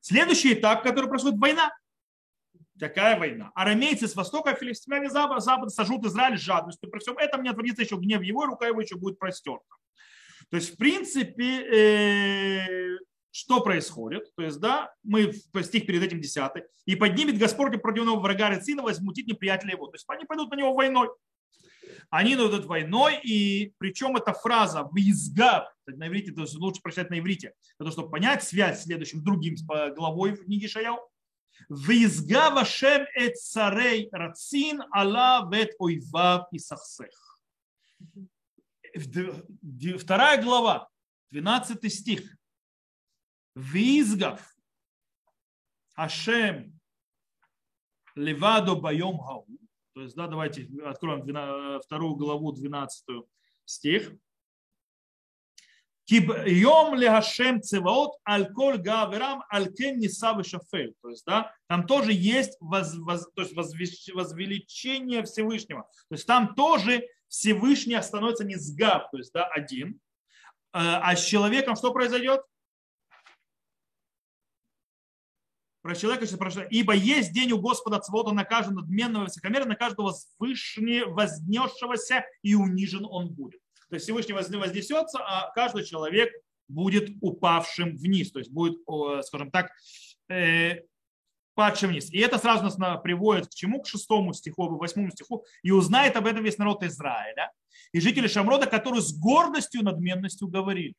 Следующий 0.00 0.54
этап, 0.54 0.82
который 0.82 1.08
происходит, 1.08 1.38
война. 1.38 1.70
Какая 2.78 3.18
война? 3.18 3.50
Арамейцы 3.54 4.06
с 4.06 4.14
востока, 4.14 4.54
филистимляне 4.54 5.10
запада, 5.10 5.40
запада 5.40 5.70
сожрут 5.70 6.04
Израиль 6.06 6.38
с 6.38 6.42
жадностью. 6.42 6.90
При 6.90 7.00
всем 7.00 7.18
этом 7.18 7.42
не 7.42 7.48
отвратится 7.48 7.82
еще 7.82 7.96
гнев 7.96 8.22
его, 8.22 8.46
рука 8.46 8.66
его 8.66 8.80
еще 8.80 8.96
будет 8.96 9.18
простерта. 9.18 9.64
То 10.50 10.56
есть, 10.56 10.74
в 10.74 10.76
принципе, 10.76 11.62
э, 11.62 12.98
что 13.30 13.60
происходит? 13.60 14.34
То 14.36 14.42
есть, 14.42 14.58
да, 14.60 14.92
мы 15.02 15.32
в 15.52 15.62
стих 15.62 15.86
перед 15.86 16.02
этим 16.02 16.20
10. 16.20 16.64
«И 16.86 16.96
поднимет 16.96 17.38
Господь 17.38 17.80
против 17.82 18.04
него 18.04 18.20
врага 18.20 18.50
Рецина, 18.50 18.82
возмутит 18.82 19.26
неприятеля 19.26 19.72
его». 19.72 19.86
То 19.88 19.96
есть, 19.96 20.04
они 20.08 20.24
пойдут 20.24 20.50
на 20.50 20.56
него 20.56 20.72
войной. 20.72 21.08
Они 22.10 22.34
идут 22.34 22.64
войной, 22.64 23.20
и 23.22 23.74
причем 23.78 24.16
эта 24.16 24.32
фраза 24.32 24.88
«визгав», 24.94 25.68
на 25.86 26.08
иврите, 26.08 26.32
то 26.32 26.42
есть 26.42 26.54
лучше 26.54 26.80
прочитать 26.82 27.10
на 27.10 27.18
иврите, 27.18 27.54
для 27.78 27.84
того, 27.84 27.90
чтобы 27.90 28.10
понять 28.10 28.42
связь 28.42 28.80
с 28.80 28.84
следующим 28.84 29.22
другим 29.22 29.56
главой 29.94 30.32
в 30.32 30.44
книге 30.44 30.68
Шаял. 30.68 30.98
«Визгав 31.68 32.56
Ашем 32.56 33.06
эт 33.14 33.36
царей 33.36 34.08
рацин 34.12 34.82
ала 34.92 35.48
вет 35.50 35.74
ойвав 35.78 36.48
и 36.52 36.58
сахсех». 36.58 37.40
Вторая 38.94 40.42
глава, 40.42 40.88
12 41.30 41.92
стих. 41.92 42.36
Визгав 43.54 44.54
Ашем 45.94 46.78
левадо 48.14 48.76
байом 48.76 49.18
хау. 49.18 49.46
То 49.94 50.02
есть, 50.02 50.14
да, 50.14 50.26
давайте 50.28 50.68
откроем 50.84 51.22
вторую 51.80 52.14
главу, 52.14 52.52
12 52.52 53.04
стих. 53.64 54.12
Йом 56.10 56.94
лехашем 56.94 57.62
цеваот 57.62 58.18
аль 58.26 58.52
коль 58.52 58.78
гаверам 58.78 59.44
аль 59.52 59.72
кен 59.72 59.98
ниса 59.98 60.42
шафель. 60.42 60.94
То 61.02 61.10
есть, 61.10 61.24
да, 61.26 61.54
там 61.68 61.86
тоже 61.86 62.12
есть 62.12 62.56
воз, 62.60 62.94
воз, 62.96 63.28
то 63.34 63.42
есть 63.42 63.54
возвеличение 63.54 65.22
Всевышнего. 65.24 65.82
То 65.82 66.14
есть 66.14 66.26
там 66.26 66.54
тоже 66.54 67.06
Всевышний 67.28 68.00
становится 68.00 68.44
не 68.44 68.56
сгав, 68.56 69.10
то 69.10 69.18
есть, 69.18 69.32
да, 69.32 69.46
один. 69.46 70.00
А 70.72 71.14
с 71.14 71.24
человеком 71.24 71.76
что 71.76 71.92
произойдет? 71.92 72.40
про 75.88 75.94
человека, 75.94 76.26
про 76.36 76.50
человека. 76.50 76.74
Ибо 76.74 76.92
есть 76.92 77.32
день 77.32 77.52
у 77.52 77.58
Господа 77.58 77.98
Цвота 77.98 78.32
на 78.32 78.44
каждого 78.44 78.80
надменного 78.80 79.24
высокомерия, 79.24 79.64
на 79.64 79.74
каждого 79.74 80.14
вознесшегося, 80.38 82.26
и 82.42 82.54
унижен 82.54 83.06
он 83.06 83.30
будет. 83.32 83.62
То 83.88 83.94
есть 83.94 84.04
Всевышний 84.04 84.34
вознесется, 84.34 85.18
а 85.20 85.50
каждый 85.52 85.84
человек 85.84 86.32
будет 86.68 87.10
упавшим 87.20 87.96
вниз, 87.96 88.30
то 88.30 88.38
есть 88.38 88.50
будет, 88.50 88.78
скажем 89.22 89.50
так, 89.50 89.70
э, 90.28 90.82
падшим 91.54 91.90
вниз. 91.90 92.10
И 92.12 92.18
это 92.18 92.38
сразу 92.38 92.64
нас 92.64 92.76
приводит 93.02 93.48
к 93.48 93.54
чему? 93.54 93.82
К 93.82 93.86
шестому 93.86 94.32
стиху, 94.32 94.68
к 94.68 94.78
восьмому 94.78 95.10
стиху. 95.10 95.44
И 95.62 95.70
узнает 95.70 96.16
об 96.16 96.26
этом 96.26 96.44
весь 96.44 96.58
народ 96.58 96.84
Израиля 96.84 97.50
и 97.92 98.00
жители 98.00 98.28
Шамрода, 98.28 98.66
которые 98.66 99.02
с 99.02 99.12
гордостью 99.12 99.80
и 99.80 99.84
надменностью 99.84 100.48
говорили. 100.48 100.94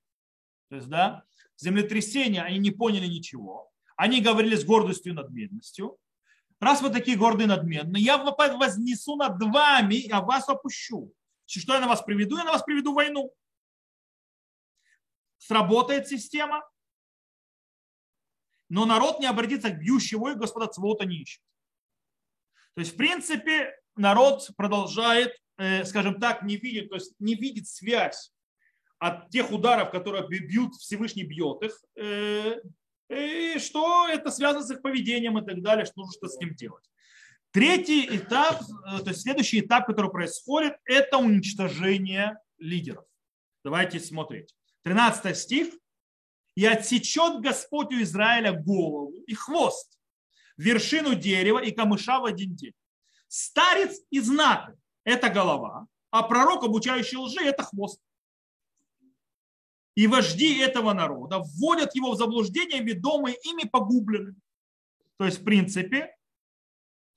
То 0.70 0.76
есть, 0.76 0.90
да, 0.90 1.24
землетрясение, 1.58 2.42
они 2.42 2.58
не 2.58 2.72
поняли 2.72 3.08
ничего. 3.08 3.70
Они 3.96 4.22
говорили 4.22 4.56
с 4.56 4.66
гордостью 4.66 5.14
и 5.14 5.16
надменностью. 5.16 5.98
Раз 6.60 6.82
вы 6.82 6.90
такие 6.90 7.16
гордые 7.16 7.46
и 7.46 7.50
надменные, 7.50 8.04
я 8.04 8.18
вознесу 8.18 9.16
над 9.16 9.42
вами, 9.42 10.10
а 10.10 10.22
вас 10.22 10.50
опущу. 10.50 11.14
Что 11.58 11.74
я 11.74 11.80
на 11.80 11.88
вас 11.88 12.04
приведу? 12.04 12.38
Я 12.38 12.44
на 12.44 12.52
вас 12.52 12.64
приведу 12.64 12.94
войну. 12.94 13.34
Сработает 15.40 16.08
система, 16.08 16.64
но 18.68 18.86
народ 18.86 19.20
не 19.20 19.26
обратится 19.26 19.72
к 19.72 19.80
бьющему, 19.80 20.30
и 20.30 20.36
Господа 20.36 20.68
Цвота 20.68 21.06
не 21.06 21.22
ищет. 21.24 21.42
То 22.76 22.82
есть, 22.82 22.94
в 22.94 22.98
принципе, 22.98 23.76
народ 23.96 24.48
продолжает, 24.58 25.36
э, 25.58 25.86
скажем 25.86 26.20
так, 26.20 26.44
не 26.44 26.58
видит, 26.58 26.90
то 26.90 26.96
есть 26.96 27.16
не 27.20 27.34
видит 27.34 27.68
связь 27.68 28.32
от 29.00 29.30
тех 29.30 29.52
ударов, 29.52 29.92
которые 29.92 30.28
бьют, 30.28 30.76
Всевышний 30.76 31.24
бьет 31.24 31.64
их, 31.64 31.84
э, 31.96 32.62
и 33.10 33.58
что 33.58 34.08
это 34.08 34.30
связано 34.30 34.64
с 34.64 34.70
их 34.70 34.84
поведением 34.84 35.40
и 35.40 35.46
так 35.46 35.64
далее, 35.64 35.86
что 35.86 36.02
нужно 36.02 36.28
с 36.28 36.38
ним 36.38 36.54
делать. 36.54 36.88
Третий 37.52 38.06
этап, 38.16 38.62
э, 38.62 39.00
то 39.00 39.10
есть 39.10 39.22
следующий 39.22 39.62
этап, 39.62 39.88
который 39.88 40.12
происходит, 40.12 40.78
это 40.86 41.18
уничтожение 41.18 42.38
лидеров. 42.58 43.06
Давайте 43.64 44.00
смотреть. 44.00 44.56
13 44.84 45.38
стих. 45.38 45.74
«И 46.56 46.66
отсечет 46.66 47.42
Господь 47.42 47.94
у 47.94 48.02
Израиля 48.02 48.52
голову 48.52 49.14
и 49.28 49.34
хвост, 49.34 49.98
вершину 50.58 51.16
дерева 51.16 51.60
и 51.60 51.72
камыша 51.72 52.20
в 52.20 52.26
один 52.26 52.54
день. 52.54 52.74
Старец 53.30 54.02
и 54.10 54.20
знак– 54.20 54.74
это 55.06 55.30
голова, 55.30 55.88
а 56.12 56.24
пророк, 56.24 56.66
обучающий 56.66 57.18
лжи– 57.18 57.40
это 57.46 57.64
хвост 57.64 58.02
и 60.00 60.08
вожди 60.08 60.60
этого 60.60 60.94
народа 60.94 61.40
вводят 61.40 61.94
его 61.94 62.14
в 62.14 62.18
заблуждение, 62.18 62.82
ведомые 62.82 63.36
ими 63.44 63.68
погублены. 63.68 64.34
То 65.18 65.26
есть, 65.26 65.42
в 65.42 65.44
принципе, 65.44 66.16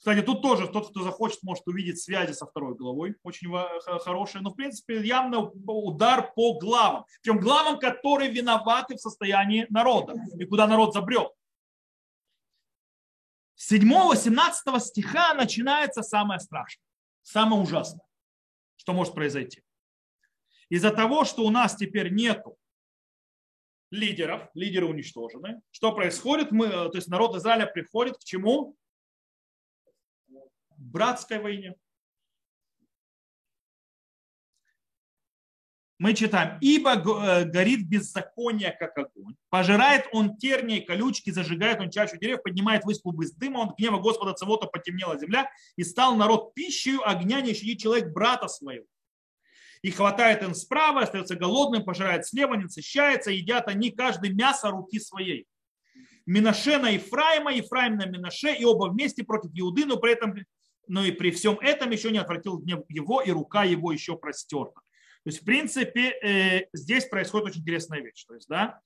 кстати, 0.03 0.21
тут 0.21 0.43
тоже 0.43 0.67
тот, 0.67 0.91
кто 0.91 1.05
захочет, 1.05 1.45
может 1.45 1.65
увидеть 1.69 2.03
связи 2.03 2.33
со 2.33 2.45
второй 2.45 2.75
главой, 2.75 3.15
очень 3.23 3.49
хорошие, 4.01 4.43
но, 4.43 4.51
в 4.51 4.57
принципе, 4.57 5.01
явно 5.01 5.39
удар 5.39 6.33
по 6.35 6.59
главам. 6.59 7.05
Причем 7.23 7.39
главам, 7.39 7.79
которые 7.79 8.29
виноваты 8.29 8.97
в 8.97 8.99
состоянии 8.99 9.65
народа 9.71 10.15
и 10.41 10.45
куда 10.45 10.67
народ 10.67 10.93
забрел. 10.93 11.33
С 13.55 13.71
7-17 13.71 14.81
стиха 14.81 15.35
начинается 15.35 16.03
самое 16.03 16.41
страшное, 16.41 16.83
самое 17.23 17.63
ужасное, 17.63 18.05
что 18.75 18.95
может 18.95 19.15
произойти. 19.15 19.63
Из-за 20.69 20.91
того, 20.91 21.25
что 21.25 21.45
у 21.45 21.51
нас 21.51 21.77
теперь 21.77 22.13
нету 22.13 22.59
лидеров, 23.93 24.49
лидеры 24.55 24.87
уничтожены. 24.87 25.63
Что 25.71 25.93
происходит? 25.93 26.51
Мы, 26.51 26.67
э, 26.67 26.71
то 26.89 26.97
есть 26.97 27.07
народ 27.07 27.37
Израиля 27.37 27.67
приходит 27.67 28.17
к 28.17 28.25
чему? 28.25 28.75
Братской 30.93 31.39
войне. 31.39 31.75
Мы 35.99 36.15
читаем, 36.15 36.59
ибо 36.61 36.95
э, 36.95 37.45
горит 37.45 37.89
беззаконие, 37.89 38.73
как 38.73 38.99
огонь. 38.99 39.37
Пожирает 39.51 40.09
он 40.13 40.37
тернии, 40.37 40.81
колючки, 40.81 41.31
зажигает 41.31 41.81
он 41.81 41.91
чашу 41.91 42.17
деревьев, 42.17 42.43
поднимает 42.43 42.83
клубы 42.83 43.25
из 43.25 43.33
дыма, 43.33 43.59
он 43.59 43.75
гнева 43.79 43.99
Господа 43.99 44.33
Цевота 44.33 44.67
потемнела 44.67 45.17
земля, 45.17 45.49
и 45.77 45.85
стал 45.85 46.17
народ 46.17 46.55
пищей 46.55 46.99
огня, 47.05 47.41
не 47.41 47.55
щадит 47.55 47.79
человек 47.79 48.13
брата 48.13 48.49
своего 48.49 48.85
и 49.83 49.91
хватает 49.91 50.43
им 50.43 50.55
справа, 50.55 51.03
остается 51.03 51.35
голодным, 51.35 51.85
пожирает 51.85 52.25
слева, 52.25 52.55
не 52.55 52.65
насыщается, 52.65 53.31
едят 53.31 53.69
они 53.69 53.91
каждый 53.91 54.33
мясо 54.33 54.71
руки 54.71 54.99
своей. 55.01 55.47
Минаше 56.25 56.79
на 56.79 56.91
Ефраима, 56.91 57.53
Ефраим 57.53 57.97
на 57.97 58.07
Минаше, 58.07 58.55
и 58.55 58.65
оба 58.65 58.91
вместе 58.91 59.25
против 59.25 59.51
Иуды, 59.55 59.85
но 59.85 59.97
при 59.97 60.13
этом 60.13 60.35
но 60.87 61.05
и 61.05 61.13
при 61.13 61.31
всем 61.31 61.59
этом 61.61 61.91
еще 61.91 62.11
не 62.11 62.19
отвратил 62.19 62.63
его, 62.89 63.21
и 63.21 63.31
рука 63.31 63.65
его 63.65 63.93
еще 63.93 64.17
простерта. 64.17 64.81
То 65.25 65.31
есть, 65.31 65.43
в 65.43 65.45
принципе, 65.45 66.11
э, 66.23 66.69
здесь 66.73 67.07
происходит 67.07 67.49
очень 67.49 67.61
интересная 67.61 68.01
вещь. 68.01 68.25
То 68.25 68.35
есть, 68.35 68.49
да, 68.49 68.81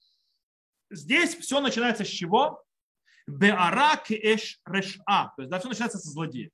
здесь 0.91 1.35
все 1.35 1.61
начинается 1.61 2.05
с 2.05 2.09
чего? 2.09 2.62
Беара 3.26 4.00
эш 4.09 4.61
реша. 4.67 5.03
То 5.07 5.43
есть, 5.43 5.50
да, 5.50 5.59
все 5.59 5.69
начинается 5.69 5.99
со 5.99 6.11
злодеев. 6.11 6.50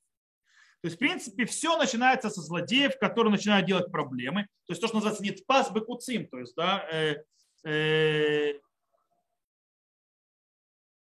То 0.83 0.87
есть, 0.87 0.97
в 0.97 0.99
принципе, 0.99 1.45
все 1.47 1.77
начинается 1.77 2.31
со 2.31 2.41
злодеев, 2.41 2.99
которые 2.99 3.33
начинают 3.33 3.67
делать 3.67 3.91
проблемы. 3.91 4.43
То 4.67 4.73
есть, 4.73 4.81
то, 4.81 4.87
что 4.87 4.97
называется 4.97 5.23
нет 5.23 5.45
пас 5.47 5.71
бекуцим, 5.71 6.27
то 6.29 6.39
есть, 6.39 6.55
да, 6.55 6.87
э, 6.91 7.17
э, 7.65 8.55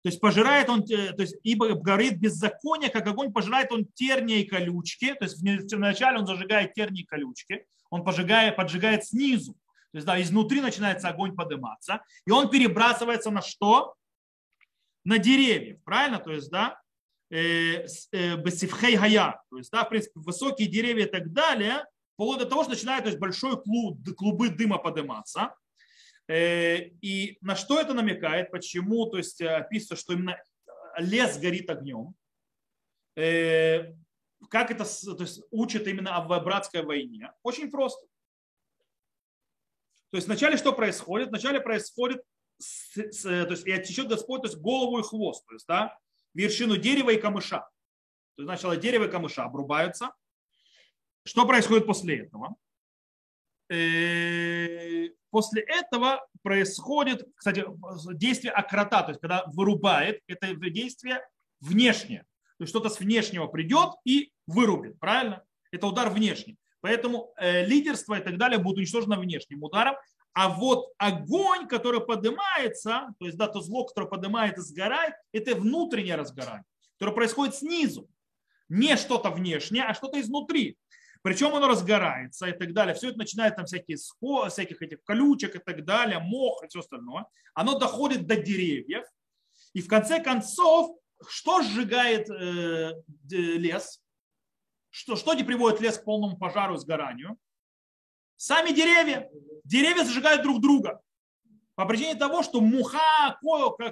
то 0.04 0.10
есть 0.10 0.22
пожирает 0.22 0.70
он, 0.70 0.82
э, 0.90 1.12
то 1.14 1.22
есть 1.22 1.36
ибо 1.44 1.74
горит 1.74 2.20
беззаконие, 2.20 2.90
как 2.90 3.08
огонь 3.08 3.34
пожирает 3.34 3.72
он 3.72 3.86
тернии 3.86 4.42
и 4.42 4.48
колючки. 4.48 5.14
То 5.16 5.26
есть 5.26 5.42
вначале 5.42 6.20
он 6.20 6.28
зажигает 6.28 6.74
тернии 6.74 7.02
и 7.02 7.06
колючки, 7.06 7.66
он 7.90 8.04
поджигает, 8.04 8.56
поджигает 8.56 9.06
снизу. 9.06 9.54
То 9.54 9.98
есть 9.98 10.06
да, 10.06 10.22
изнутри 10.22 10.62
начинается 10.62 11.10
огонь 11.10 11.36
подниматься, 11.36 12.02
и 12.26 12.32
он 12.32 12.50
перебрасывается 12.50 13.32
на 13.32 13.42
что? 13.42 13.96
На 15.04 15.18
деревья, 15.18 15.80
правильно? 15.86 16.20
То 16.20 16.32
есть, 16.32 16.52
да, 16.52 16.80
Бесифхей 17.30 18.98
Гая, 18.98 19.42
то 19.50 19.58
есть, 19.58 19.72
да, 19.72 19.86
в 19.86 19.90
принципе, 19.90 20.20
высокие 20.20 20.68
деревья 20.68 21.06
и 21.06 21.10
так 21.10 21.32
далее, 21.32 21.86
вплоть 22.14 22.40
до 22.40 22.46
того, 22.46 22.64
что 22.64 22.72
начинает 22.72 23.04
то 23.04 23.10
есть, 23.10 23.20
большой 23.20 23.62
клуб, 23.62 24.00
клубы 24.18 24.50
дыма 24.50 24.78
подниматься. 24.78 25.54
И 26.30 27.38
на 27.42 27.56
что 27.56 27.80
это 27.80 27.94
намекает, 27.94 28.52
почему, 28.52 29.06
то 29.06 29.18
есть 29.18 29.42
описывается, 29.42 29.96
что 29.96 30.14
именно 30.14 30.38
лес 30.98 31.38
горит 31.38 31.70
огнем, 31.70 32.16
как 34.50 34.72
это 34.72 34.84
то 34.84 35.24
есть, 35.24 35.42
учат 35.52 35.88
именно 35.88 36.16
о 36.16 36.40
братской 36.40 36.84
войне? 36.84 37.32
Очень 37.44 37.72
просто. 37.72 38.06
То 40.12 40.18
есть 40.18 40.28
вначале 40.28 40.58
что 40.58 40.74
происходит? 40.74 41.30
Вначале 41.30 41.60
происходит, 41.60 42.22
то 42.94 43.02
есть 43.02 43.66
и 43.66 43.72
отсечет 43.72 44.08
Господь 44.08 44.42
то 44.42 44.48
есть 44.48 44.60
голову 44.60 45.00
и 45.00 45.04
хвост, 45.04 45.46
то 45.48 45.54
есть, 45.54 45.68
да, 45.68 45.98
вершину 46.34 46.78
дерева 46.78 47.10
и 47.12 47.18
камыша. 47.20 47.60
То 48.36 48.44
есть 48.44 48.48
сначала 48.48 48.78
дерево 48.78 49.06
и 49.06 49.12
камыша 49.12 49.44
обрубаются. 49.44 50.12
Что 51.26 51.46
происходит 51.46 51.88
после 51.88 52.20
этого? 52.26 52.56
Э, 53.70 55.10
после 55.30 55.62
этого 55.62 56.26
происходит, 56.42 57.28
кстати, 57.36 57.66
действие 58.14 58.54
акрота, 58.54 59.04
то 59.04 59.10
есть 59.10 59.22
когда 59.22 59.44
вырубает, 59.48 60.22
это 60.28 60.54
действие 60.56 61.22
внешнее. 61.60 62.26
То 62.58 62.64
есть 62.64 62.70
что-то 62.70 62.90
с 62.90 63.00
внешнего 63.00 63.48
придет 63.48 63.92
и 64.04 64.32
вырубит, 64.48 65.00
правильно? 65.00 65.44
Это 65.72 65.88
удар 65.88 66.10
внешний. 66.10 66.58
Поэтому 66.82 67.34
э, 67.38 67.66
лидерство 67.66 68.18
и 68.18 68.24
так 68.24 68.38
далее 68.38 68.60
будут 68.60 68.78
уничтожено 68.78 69.20
внешним 69.20 69.64
ударом. 69.64 69.96
А 70.34 70.50
вот 70.50 70.94
огонь, 70.98 71.68
который 71.68 72.00
поднимается, 72.00 73.14
то 73.20 73.26
есть 73.26 73.38
да, 73.38 73.48
то 73.48 73.60
зло, 73.60 73.86
которое 73.86 74.08
поднимает 74.08 74.58
и 74.58 74.62
сгорает, 74.62 75.16
это 75.32 75.56
внутреннее 75.56 76.16
разгорание, 76.16 76.64
которое 76.98 77.14
происходит 77.16 77.56
снизу. 77.56 78.08
Не 78.70 78.98
что-то 78.98 79.32
внешнее, 79.32 79.84
а 79.84 79.94
что-то 79.94 80.22
изнутри. 80.22 80.78
Причем 81.22 81.56
оно 81.56 81.68
разгорается 81.68 82.48
и 82.48 82.52
так 82.52 82.74
далее. 82.74 82.96
Все 82.96 83.10
это 83.10 83.18
начинает 83.18 83.56
там 83.56 83.66
всякие 83.66 83.98
схо, 83.98 84.50
всяких 84.50 84.82
этих 84.82 85.04
колючек 85.04 85.56
и 85.56 85.60
так 85.60 85.86
далее, 85.86 86.20
мох 86.20 86.64
и 86.64 86.68
все 86.68 86.80
остальное. 86.80 87.26
Оно 87.54 87.78
доходит 87.78 88.28
до 88.28 88.36
деревьев. 88.36 89.06
И 89.74 89.82
в 89.82 89.88
конце 89.88 90.22
концов 90.22 90.98
что 91.26 91.62
сжигает 91.64 92.30
э, 92.30 92.94
лес? 93.30 94.02
Что, 94.90 95.16
что 95.16 95.34
не 95.34 95.44
приводит 95.44 95.82
лес 95.82 95.98
к 95.98 96.04
полному 96.04 96.38
пожару 96.38 96.76
и 96.76 96.78
сгоранию? 96.78 97.38
Сами 98.36 98.72
деревья. 98.72 99.30
Деревья 99.64 100.04
зажигают 100.04 100.44
друг 100.44 100.62
друга. 100.62 101.02
По 101.76 101.86
причине 101.86 102.16
того, 102.16 102.44
что 102.44 102.62
муха, 102.62 103.38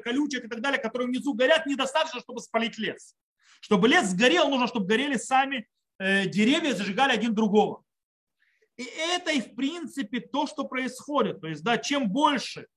колючек 0.03 0.45
и 0.45 0.47
так 0.47 0.61
далее, 0.61 0.81
которые 0.81 1.07
внизу 1.07 1.33
горят, 1.33 1.65
недостаточно, 1.65 2.19
чтобы 2.19 2.41
спалить 2.41 2.77
лес. 2.77 3.15
Чтобы 3.59 3.87
лес 3.87 4.07
сгорел, 4.07 4.49
нужно, 4.49 4.67
чтобы 4.67 4.87
горели 4.87 5.17
сами 5.17 5.67
деревья, 5.99 6.73
зажигали 6.73 7.13
один 7.13 7.33
другого. 7.33 7.83
И 8.77 8.83
это 8.83 9.31
и 9.31 9.41
в 9.41 9.55
принципе 9.55 10.19
то, 10.19 10.47
что 10.47 10.65
происходит. 10.65 11.41
То 11.41 11.47
есть, 11.47 11.63
да, 11.63 11.77
чем 11.77 12.09
больше 12.09 12.67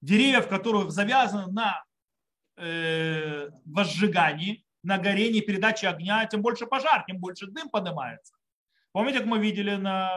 деревьев, 0.00 0.48
которые 0.48 0.90
завязаны 0.90 1.52
на 1.52 1.84
э, 2.56 3.48
возжигании, 3.64 4.64
на 4.82 4.98
горении, 4.98 5.40
передаче 5.40 5.88
огня, 5.88 6.26
тем 6.26 6.42
больше 6.42 6.66
пожар, 6.66 7.04
тем 7.06 7.18
больше 7.18 7.46
дым 7.46 7.68
поднимается. 7.68 8.34
Помните, 8.92 9.18
как 9.18 9.28
мы 9.28 9.38
видели 9.38 9.76
на... 9.76 10.10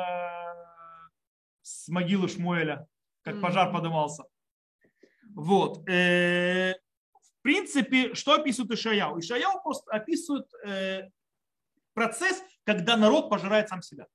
с 1.62 1.88
могилы 1.90 2.28
Шмуэля, 2.28 2.88
как 3.22 3.40
пожар 3.40 3.72
поднимался? 3.72 4.24
Вот. 5.36 5.88
Э, 5.88 6.74
в 6.74 7.42
принципе, 7.44 8.16
что 8.16 8.34
описывает 8.34 8.72
Ишаяу? 8.72 9.20
Ишаяу 9.20 9.62
просто 9.62 9.92
описывает 9.92 10.48
э, 10.66 11.10
процесс, 11.94 12.42
когда 12.64 12.98
народ 12.98 13.30
пожирает 13.30 13.70
сам 13.70 13.82
себя. 13.82 14.08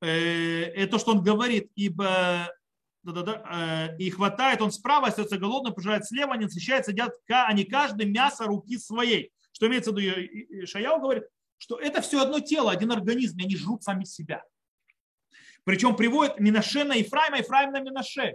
Э, 0.00 0.64
это 0.74 0.92
то, 0.92 0.98
что 0.98 1.12
он 1.12 1.22
говорит, 1.22 1.70
ибо 1.74 2.52
да-да-да, 3.02 3.88
э, 3.90 3.96
и 3.98 4.10
хватает 4.10 4.62
он 4.62 4.70
справа, 4.70 5.08
остается 5.08 5.38
голодный, 5.38 5.72
пожирает 5.72 6.06
слева, 6.06 6.34
не 6.34 6.44
насыщается, 6.44 6.92
едят 6.92 7.14
не 7.54 7.64
каждый 7.64 8.06
мясо 8.06 8.44
руки 8.44 8.78
своей. 8.78 9.32
Что 9.52 9.66
имеется 9.66 9.92
в 9.92 9.98
виду, 9.98 10.66
Шаял 10.66 11.00
говорит, 11.00 11.24
что 11.58 11.78
это 11.78 12.00
все 12.00 12.22
одно 12.22 12.40
тело, 12.40 12.70
один 12.70 12.90
организм, 12.90 13.38
и 13.38 13.44
они 13.44 13.56
жрут 13.56 13.82
сами 13.82 14.04
себя. 14.04 14.44
Причем 15.64 15.94
приводит 15.94 16.40
Минаше 16.40 16.84
на 16.84 16.94
Ефраима, 16.94 17.38
Ефраим 17.38 17.70
на 17.70 17.80
Минаше. 17.80 18.34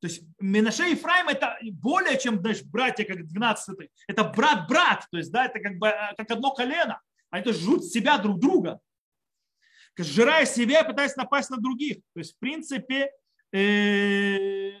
То 0.00 0.06
есть 0.06 0.22
Минаше 0.38 0.88
и 0.88 0.90
Ефраим 0.92 1.28
это 1.28 1.58
более 1.72 2.18
чем 2.18 2.40
значит, 2.40 2.66
братья, 2.66 3.04
как 3.04 3.26
12 3.26 3.90
это 4.06 4.24
брат-брат, 4.24 5.06
то 5.10 5.18
есть 5.18 5.32
да, 5.32 5.46
это 5.46 5.58
как 5.60 5.78
бы 5.78 5.88
э, 5.88 6.14
как 6.16 6.30
одно 6.30 6.52
колено. 6.52 7.00
Они 7.30 7.44
то 7.44 7.52
жрут 7.52 7.84
себя 7.84 8.18
друг 8.18 8.38
друга. 8.38 8.80
Сжирая 9.98 10.46
себя, 10.46 10.84
пытаясь 10.84 11.16
напасть 11.16 11.50
на 11.50 11.56
других. 11.56 11.96
То 12.14 12.20
есть, 12.20 12.36
в 12.36 12.38
принципе, 12.38 13.10
Э, 13.52 14.72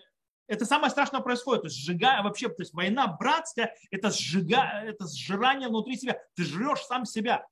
это 0.46 0.64
самое 0.64 0.90
страшное 0.90 1.20
происходит. 1.20 1.62
То 1.62 1.68
есть 1.68 1.78
сжигая 1.78 2.22
вообще, 2.22 2.48
то 2.48 2.62
есть 2.62 2.72
война 2.74 3.06
братская, 3.06 3.74
это, 3.90 4.10
сжига, 4.10 4.82
это 4.84 5.06
сжирание 5.06 5.68
внутри 5.68 5.96
себя. 5.96 6.20
Ты 6.34 6.44
жрешь 6.44 6.82
сам 6.82 7.04
себя. 7.04 7.46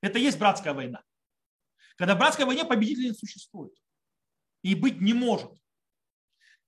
Это 0.00 0.18
есть 0.18 0.38
братская 0.38 0.74
война. 0.74 1.02
Когда 1.96 2.14
в 2.14 2.18
братской 2.18 2.44
войне 2.44 2.64
победителей 2.64 3.10
не 3.10 3.14
существует. 3.14 3.72
И 4.62 4.74
быть 4.74 5.00
не 5.00 5.14
может. 5.14 5.52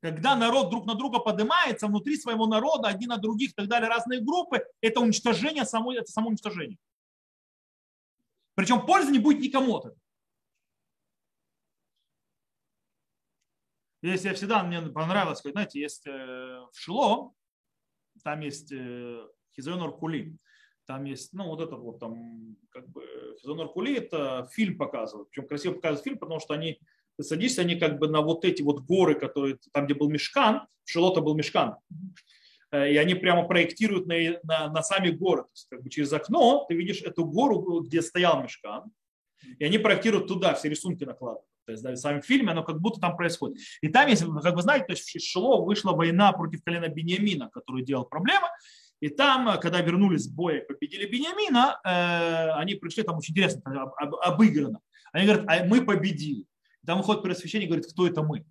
Когда 0.05 0.37
народ 0.37 0.69
друг 0.69 0.85
на 0.85 0.95
друга 0.97 1.19
поднимается 1.19 1.87
внутри 1.87 2.19
своего 2.19 2.47
народа, 2.47 2.89
один 2.89 3.09
на 3.09 3.17
других 3.17 3.53
и 3.53 3.55
так 3.55 3.69
далее, 3.69 3.89
разные 3.89 4.21
группы, 4.21 4.63
это 4.83 5.01
уничтожение, 5.01 5.65
само, 5.65 5.95
это 5.95 6.13
само 6.13 6.29
уничтожение. 6.29 6.77
Причем 8.55 8.85
пользы 8.85 9.11
не 9.11 9.19
будет 9.19 9.41
никому 9.41 9.77
от 9.77 9.87
этого. 9.87 10.01
Есть, 14.03 14.27
я 14.27 14.35
всегда, 14.35 14.63
мне 14.63 14.83
понравилось, 14.83 15.41
знаете, 15.43 15.81
есть 15.81 16.07
э, 16.07 16.11
в 16.11 16.75
Шило, 16.75 17.33
там 18.23 18.41
есть 18.41 18.73
э, 18.73 19.27
Хизайонор 19.57 19.97
Кули, 19.97 20.37
там 20.85 21.05
есть, 21.05 21.33
ну, 21.33 21.47
вот 21.47 21.63
это 21.63 21.77
вот 21.77 21.99
там, 21.99 22.59
как 22.69 22.87
бы, 22.91 23.39
Хизайонор 23.41 23.71
Кули, 23.71 23.97
это 23.97 24.51
фильм 24.53 24.77
показывают, 24.77 25.31
причем 25.31 25.49
красиво 25.49 25.73
показывают 25.73 26.05
фильм, 26.05 26.19
потому 26.19 26.41
что 26.41 26.53
они, 26.53 26.79
ты 27.17 27.25
садишься, 27.25 27.63
они 27.63 27.77
как 27.77 27.99
бы 27.99 28.09
на 28.09 28.21
вот 28.21 28.45
эти 28.45 28.63
вот 28.63 28.81
горы, 28.81 29.15
которые, 29.15 29.59
там, 29.73 29.87
где 29.87 29.95
был 29.95 30.09
Мешкан, 30.11 30.67
в 30.85 30.91
Шило-то 30.91 31.21
был 31.21 31.35
Мешкан, 31.35 31.77
э, 32.73 32.93
и 32.93 32.97
они 32.97 33.15
прямо 33.15 33.47
проектируют 33.47 34.07
на, 34.07 34.15
на, 34.43 34.69
на 34.69 34.83
сами 34.83 35.11
горы, 35.11 35.43
то 35.43 35.51
есть 35.53 35.69
как 35.71 35.83
бы 35.83 35.91
через 35.91 36.13
окно 36.13 36.65
ты 36.69 36.75
видишь 36.75 37.03
эту 37.03 37.25
гору, 37.25 37.81
где 37.81 38.03
стоял 38.03 38.43
Мешкан, 38.43 38.85
и 39.59 39.65
они 39.65 39.79
проектируют 39.79 40.29
туда, 40.29 40.55
все 40.55 40.69
рисунки 40.69 41.05
накладывают. 41.05 41.47
То 41.67 41.73
есть 41.73 41.83
да, 41.83 41.93
в 41.93 41.97
самом 41.97 42.23
фильме 42.23 42.51
оно 42.51 42.63
как 42.63 42.81
будто 42.81 43.01
там 43.01 43.17
происходит. 43.17 43.59
И 43.81 43.89
там, 43.89 44.09
если 44.09 44.27
как 44.43 44.55
вы 44.55 44.63
знаете, 44.63 44.87
то 44.87 44.93
есть 44.93 45.09
в 45.09 45.21
Шило 45.21 45.65
вышла 45.65 45.93
война 45.93 46.33
против 46.33 46.63
колена 46.63 46.89
Бениамина, 46.89 47.49
который 47.51 47.83
делал 47.83 48.05
проблемы. 48.05 48.49
И 49.01 49.09
там, 49.09 49.59
когда 49.61 49.81
вернулись 49.81 50.25
с 50.25 50.29
боя 50.29 50.59
и 50.59 50.67
победили 50.67 51.07
Бениамина, 51.07 51.81
э, 51.85 52.61
они 52.61 52.75
пришли, 52.75 53.03
там 53.03 53.19
очень 53.19 53.33
интересно, 53.33 53.63
об, 53.83 53.93
об, 53.97 54.15
обыграно. 54.17 54.81
Они 55.13 55.27
говорят, 55.27 55.47
а 55.49 55.65
мы 55.65 55.85
победили. 55.85 56.47
Там 56.87 56.99
выходит 56.99 57.23
первосвященник 57.23 57.67
и 57.67 57.69
говорит, 57.69 57.87
кто 57.91 58.07
это 58.07 58.23
мы? 58.23 58.47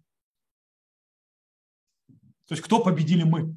То 2.45 2.55
есть 2.55 2.61
кто 2.63 2.83
победили 2.83 3.23
мы? 3.23 3.55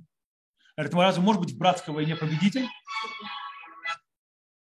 Говорит, 0.76 0.92
«Ну, 0.92 1.00
разве 1.00 1.22
может 1.22 1.40
быть 1.40 1.52
в 1.52 1.58
братской 1.58 1.94
войне 1.94 2.16
победитель? 2.16 2.66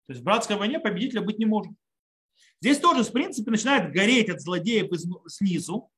То 0.07 0.13
есть 0.13 0.21
в 0.21 0.23
братской 0.23 0.57
войне 0.57 0.79
победителя 0.79 1.21
быть 1.21 1.39
не 1.39 1.45
может. 1.45 1.73
Здесь 2.59 2.79
тоже, 2.79 3.03
в 3.03 3.11
принципе, 3.11 3.49
начинает 3.49 3.93
гореть 3.93 4.29
от 4.29 4.41
злодеев 4.41 4.91
снизу. 5.27 5.89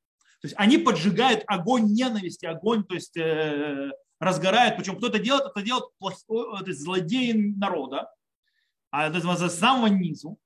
То 0.41 0.47
есть 0.47 0.55
они 0.57 0.77
поджигают 0.77 1.43
огонь 1.47 1.85
ненависти, 1.85 2.45
огонь, 2.45 2.83
то 2.83 2.95
есть 2.95 3.17
э, 3.17 3.91
разгорают. 4.19 4.77
Причем 4.77 4.97
кто 4.97 5.07
это 5.07 5.19
делает? 5.19 5.45
Это 5.47 5.61
делают 5.61 5.85
плохой, 5.97 6.61
это 6.61 6.73
злодеи 6.73 7.31
народа, 7.57 8.11
а 8.91 9.07
это 9.07 9.19
с 9.19 9.55
самого 9.57 9.87
низу. 9.87 10.37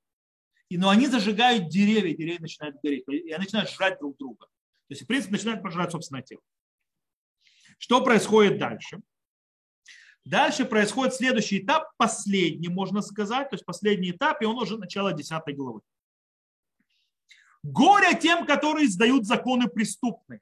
И, 0.69 0.77
но 0.77 0.89
они 0.89 1.07
зажигают 1.07 1.69
деревья, 1.69 2.15
деревья 2.15 2.39
начинают 2.39 2.77
гореть, 2.83 3.05
и 3.07 3.31
они 3.31 3.43
начинают 3.43 3.69
жрать 3.69 3.99
друг 3.99 4.17
друга. 4.17 4.45
То 4.87 4.93
есть, 4.93 5.03
в 5.03 5.07
принципе, 5.07 5.33
начинают 5.33 5.63
пожирать 5.63 5.91
собственное 5.91 6.23
тело. 6.23 6.41
Что 7.77 8.03
происходит 8.03 8.57
дальше? 8.57 8.99
Дальше 10.25 10.65
происходит 10.65 11.13
следующий 11.13 11.59
этап, 11.59 11.91
последний, 11.95 12.67
можно 12.67 13.01
сказать, 13.01 13.49
то 13.49 13.55
есть 13.55 13.65
последний 13.65 14.11
этап, 14.11 14.41
и 14.41 14.45
он 14.45 14.57
уже 14.57 14.77
начало 14.77 15.13
10 15.13 15.55
главы. 15.55 15.79
Горе 17.63 18.13
тем, 18.19 18.45
которые 18.45 18.87
издают 18.87 19.25
законы 19.25 19.69
преступные, 19.69 20.41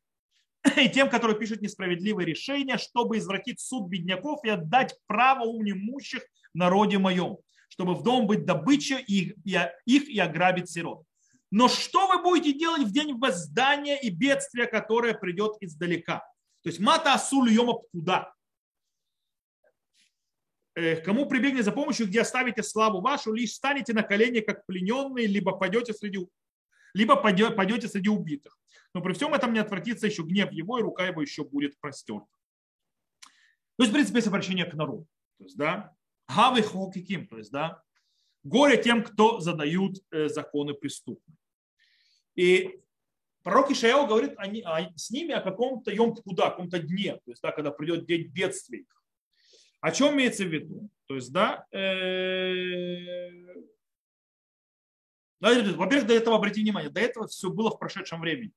и 0.77 0.89
тем, 0.89 1.09
которые 1.09 1.37
пишут 1.37 1.61
несправедливые 1.61 2.25
решения, 2.25 2.77
чтобы 2.77 3.17
извратить 3.17 3.59
суд 3.59 3.87
бедняков 3.87 4.43
и 4.43 4.49
отдать 4.49 4.97
право 5.05 5.43
у 5.43 5.61
немущих 5.61 6.23
в 6.53 6.57
народе 6.57 6.97
моем, 6.97 7.37
чтобы 7.75 7.95
в 7.95 8.03
дом 8.03 8.27
быть 8.27 8.45
добычей 8.45 9.01
их, 9.01 9.35
их 9.85 10.09
и 10.09 10.19
ограбить 10.19 10.69
сирот. 10.69 11.03
Но 11.51 11.67
что 11.67 12.07
вы 12.07 12.21
будете 12.21 12.57
делать 12.57 12.83
в 12.83 12.91
день 12.91 13.17
воздания 13.17 13.97
и 13.97 14.09
бедствия, 14.09 14.65
которое 14.65 15.13
придет 15.13 15.53
издалека? 15.61 16.19
То 16.63 16.69
есть 16.69 16.79
мата 16.79 17.13
асуль 17.13 17.51
йома 17.51 17.79
куда? 17.91 18.35
э, 20.75 20.97
кому 20.97 21.25
прибегнете 21.25 21.63
за 21.63 21.71
помощью, 21.71 22.07
где 22.07 22.21
оставите 22.21 22.61
славу 22.61 23.01
вашу, 23.01 23.33
лишь 23.33 23.53
станете 23.53 23.93
на 23.93 24.03
колени, 24.03 24.41
как 24.41 24.65
плененные, 24.65 25.27
либо 25.27 25.53
пойдете 25.53 25.93
среди, 25.93 26.27
либо 26.93 27.15
пойдете 27.15 27.87
среди 27.87 28.09
убитых. 28.09 28.57
Но 28.93 29.01
при 29.01 29.13
всем 29.13 29.33
этом 29.33 29.53
не 29.53 29.59
отвратится 29.59 30.05
еще 30.05 30.23
гнев 30.23 30.51
его, 30.51 30.79
и 30.79 30.81
рука 30.81 31.05
его 31.05 31.21
еще 31.21 31.43
будет 31.43 31.79
простерта. 31.79 32.27
То 33.77 33.83
есть, 33.83 33.91
в 33.91 33.93
принципе, 33.93 34.17
есть 34.17 34.27
обращение 34.27 34.65
к 34.65 34.73
народу. 34.73 35.07
То 35.37 35.43
есть, 35.43 35.57
да, 35.57 35.94
гавы 36.27 36.61
хокиким, 36.61 37.27
то 37.27 37.37
есть, 37.37 37.51
да, 37.51 37.81
горе 38.43 38.81
тем, 38.81 39.03
кто 39.03 39.39
задают 39.39 39.97
э, 40.11 40.29
законы 40.29 40.73
преступные. 40.73 41.37
И 42.35 42.79
пророк 43.43 43.71
Ишаял 43.71 44.07
говорит 44.07 44.33
они, 44.37 44.61
а, 44.61 44.91
с 44.95 45.09
ними 45.09 45.33
о 45.33 45.41
каком-то 45.41 45.91
йом 45.91 46.15
куда, 46.15 46.49
каком-то 46.49 46.79
дне, 46.79 47.13
то 47.13 47.31
есть, 47.31 47.41
да, 47.41 47.51
когда 47.51 47.71
придет 47.71 48.05
день 48.05 48.27
бедствий. 48.27 48.87
О 49.81 49.91
чем 49.91 50.15
имеется 50.15 50.43
в 50.43 50.47
виду? 50.47 50.89
То 51.07 51.15
есть, 51.15 51.31
да, 51.31 51.65
э, 51.71 53.29
во-первых, 55.39 56.07
до 56.07 56.13
этого, 56.13 56.37
обратите 56.37 56.61
внимание, 56.61 56.89
до 56.89 57.01
этого 57.01 57.27
все 57.27 57.49
было 57.49 57.69
в 57.69 57.77
прошедшем 57.77 58.19
времени. 58.19 58.51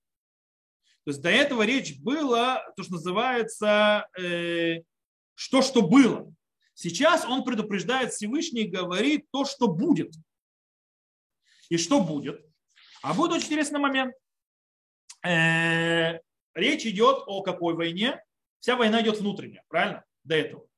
То 1.04 1.11
есть 1.11 1.22
до 1.22 1.31
этого 1.31 1.62
речь 1.62 1.98
была, 2.00 2.62
то, 2.76 2.83
что 2.83 2.94
называется, 2.94 4.09
э, 4.18 4.83
что, 5.35 5.62
что 5.62 5.83
было. 5.83 6.33
Сейчас 6.81 7.25
он 7.25 7.43
предупреждает 7.43 8.12
Всевышний 8.12 8.62
говорит 8.62 9.27
то, 9.33 9.45
что 9.45 9.67
будет. 9.67 10.14
И 11.71 11.77
что 11.77 12.01
будет? 12.01 12.41
А 13.03 13.14
будет 13.14 13.33
очень 13.33 13.47
интересный 13.47 13.81
момент. 13.81 14.14
Э, 15.27 16.21
речь 16.55 16.87
идет 16.87 17.25
о 17.27 17.43
какой 17.43 17.75
войне? 17.75 18.23
Вся 18.61 18.77
война 18.77 19.03
идет 19.03 19.19
внутренняя, 19.19 19.64
правильно? 19.67 20.05
До 20.23 20.37
этого. 20.37 20.69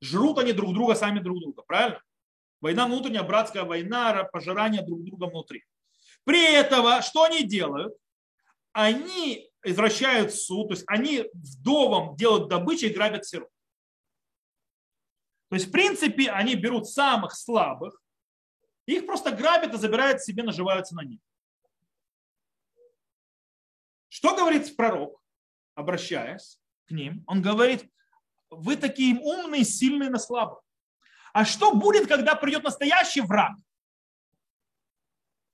Жрут 0.00 0.38
они 0.38 0.52
друг 0.52 0.74
друга, 0.74 0.94
сами 0.94 1.18
друг 1.18 1.40
друга, 1.40 1.62
правильно? 1.62 2.00
Война 2.60 2.86
внутренняя, 2.86 3.24
братская 3.24 3.64
война, 3.64 4.22
пожирание 4.22 4.82
друг 4.82 5.02
друга 5.02 5.24
внутри. 5.24 5.64
При 6.22 6.54
этом, 6.54 7.02
что 7.02 7.24
они 7.24 7.42
делают? 7.42 7.92
Они 8.70 9.50
извращают 9.64 10.32
суд, 10.32 10.68
то 10.68 10.74
есть 10.74 10.84
они 10.86 11.24
вдовам 11.32 12.14
делают 12.14 12.48
добычу 12.48 12.86
и 12.86 12.90
грабят 12.94 13.26
сирот. 13.26 13.50
То 15.52 15.56
есть, 15.56 15.68
в 15.68 15.70
принципе, 15.70 16.30
они 16.30 16.54
берут 16.54 16.88
самых 16.88 17.34
слабых, 17.34 18.00
их 18.86 19.04
просто 19.04 19.32
грабят 19.32 19.74
и 19.74 19.76
забирают 19.76 20.22
себе, 20.22 20.44
наживаются 20.44 20.94
на 20.94 21.02
них. 21.02 21.20
Что 24.08 24.34
говорит 24.34 24.74
пророк, 24.76 25.22
обращаясь 25.74 26.58
к 26.86 26.92
ним? 26.92 27.22
Он 27.26 27.42
говорит, 27.42 27.84
вы 28.48 28.76
такие 28.76 29.20
умные, 29.20 29.64
сильные 29.64 30.08
на 30.08 30.18
слабых. 30.18 30.62
А 31.34 31.44
что 31.44 31.74
будет, 31.74 32.08
когда 32.08 32.34
придет 32.34 32.62
настоящий 32.62 33.20
враг? 33.20 33.52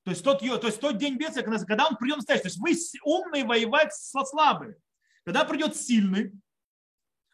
То 0.04 0.12
есть 0.12 0.22
тот, 0.22 0.38
то 0.38 0.66
есть 0.68 0.80
тот 0.80 0.96
день 0.96 1.16
бедствия, 1.16 1.42
когда, 1.42 1.88
он 1.88 1.96
придет 1.96 2.18
настоящий. 2.18 2.42
То 2.42 2.48
есть 2.50 2.60
вы 2.60 3.00
умные 3.02 3.44
воевать 3.44 3.92
со 3.92 4.24
слабыми. 4.24 4.76
Когда 5.24 5.44
придет 5.44 5.74
сильный, 5.74 6.30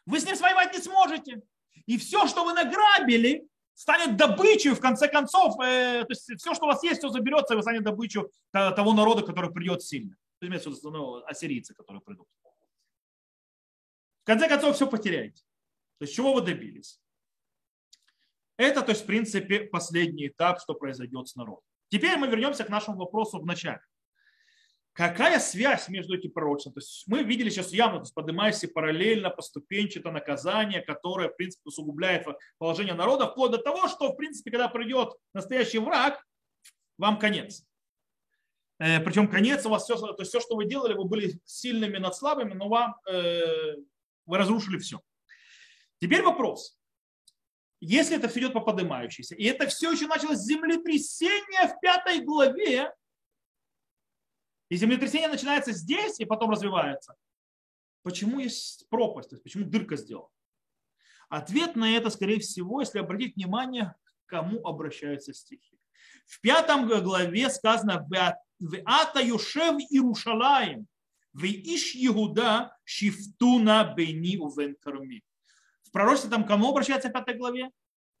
вы 0.07 0.19
с 0.19 0.25
ним 0.25 0.35
воевать 0.37 0.73
не 0.73 0.81
сможете. 0.81 1.43
И 1.85 1.97
все, 1.97 2.27
что 2.27 2.45
вы 2.45 2.53
награбили, 2.53 3.47
станет 3.73 4.17
добычей, 4.17 4.71
в 4.71 4.79
конце 4.79 5.07
концов, 5.07 5.59
э, 5.59 6.03
то 6.03 6.11
есть 6.11 6.31
все, 6.37 6.53
что 6.53 6.65
у 6.65 6.67
вас 6.67 6.83
есть, 6.83 6.99
все 6.99 7.09
заберется, 7.09 7.53
и 7.53 7.57
вы 7.57 7.61
станете 7.61 7.83
добычей 7.83 8.23
того 8.51 8.93
народа, 8.93 9.21
который 9.21 9.51
придет 9.51 9.83
сильно. 9.83 10.15
То 10.39 10.47
есть, 10.47 10.83
ну, 10.83 11.23
ассирийцы, 11.25 11.73
которые 11.73 12.01
придут. 12.01 12.27
В 14.23 14.25
конце 14.25 14.47
концов, 14.47 14.75
все 14.75 14.87
потеряете. 14.87 15.43
То 15.99 16.03
есть, 16.03 16.15
чего 16.15 16.33
вы 16.33 16.41
добились? 16.41 16.99
Это, 18.57 18.81
то 18.81 18.91
есть, 18.91 19.03
в 19.03 19.05
принципе, 19.05 19.61
последний 19.61 20.27
этап, 20.27 20.59
что 20.61 20.73
произойдет 20.73 21.27
с 21.27 21.35
народом. 21.35 21.63
Теперь 21.89 22.17
мы 22.17 22.27
вернемся 22.27 22.63
к 22.63 22.69
нашему 22.69 22.97
вопросу 22.97 23.39
в 23.39 23.45
начале. 23.45 23.81
Какая 24.95 25.39
связь 25.39 25.89
между 25.89 26.15
этими 26.15 26.31
пророчествами? 26.31 26.75
То 26.75 26.79
есть 26.79 27.03
мы 27.07 27.21
видели 27.21 27.49
сейчас 27.49 27.73
явно, 27.73 27.97
то 27.97 28.03
есть 28.03 28.13
поднимаешься 28.13 28.69
параллельно, 28.69 29.29
поступенчато 29.29 30.09
наказание, 30.09 30.81
которое, 30.81 31.27
в 31.27 31.35
принципе, 31.35 31.63
усугубляет 31.65 32.25
положение 32.59 32.93
народа, 32.93 33.27
вплоть 33.27 33.51
до 33.51 33.57
того, 33.57 33.89
что, 33.89 34.13
в 34.13 34.15
принципе, 34.15 34.51
когда 34.51 34.69
придет 34.69 35.09
настоящий 35.33 35.79
враг, 35.79 36.25
вам 36.97 37.19
конец. 37.19 37.65
Э, 38.79 39.01
Причем 39.01 39.27
конец 39.27 39.65
у 39.65 39.69
вас 39.69 39.83
все, 39.83 39.97
то 39.97 40.15
есть 40.17 40.29
все, 40.29 40.39
что 40.39 40.55
вы 40.55 40.63
делали, 40.63 40.93
вы 40.93 41.03
были 41.03 41.41
сильными 41.43 41.97
над 41.97 42.15
слабыми, 42.15 42.53
но 42.53 42.69
вам 42.69 42.95
э, 43.05 43.75
вы 44.25 44.37
разрушили 44.37 44.77
все. 44.77 45.01
Теперь 45.99 46.21
вопрос. 46.21 46.79
Если 47.81 48.15
это 48.15 48.29
все 48.29 48.39
идет 48.39 48.53
по 48.53 48.61
поднимающейся, 48.61 49.35
и 49.35 49.43
это 49.43 49.67
все 49.67 49.91
еще 49.91 50.07
началось 50.07 50.39
землетрясение 50.39 51.67
в 51.67 51.81
пятой 51.81 52.21
главе, 52.21 52.93
и 54.69 54.75
землетрясение 54.75 55.29
начинается 55.29 55.71
здесь 55.71 56.19
и 56.19 56.25
потом 56.25 56.49
развивается. 56.49 57.15
Почему 58.03 58.39
есть 58.39 58.87
пропасть? 58.89 59.29
То 59.29 59.35
есть 59.35 59.43
почему 59.43 59.65
дырка 59.65 59.95
сделана? 59.95 60.29
Ответ 61.29 61.75
на 61.75 61.95
это, 61.95 62.09
скорее 62.09 62.39
всего, 62.39 62.81
если 62.81 62.99
обратить 62.99 63.35
внимание, 63.35 63.95
кому 64.25 64.65
обращаются 64.65 65.33
стихи. 65.33 65.79
В 66.25 66.39
пятом 66.41 66.87
главе 66.87 67.49
сказано 67.49 68.07
«Веата 68.59 69.21
Юшев 69.21 69.79
Иерушалаем, 69.89 70.87
Веиш 71.33 71.95
Иуда 71.95 72.77
Шифтуна 72.83 73.93
Бейни 73.95 74.37
Увен 74.37 74.75
Карми». 74.79 75.23
В 75.83 75.91
пророчестве 75.91 76.29
там 76.29 76.45
кому 76.45 76.69
обращается 76.69 77.09
в 77.09 77.13
пятой 77.13 77.35
главе? 77.35 77.71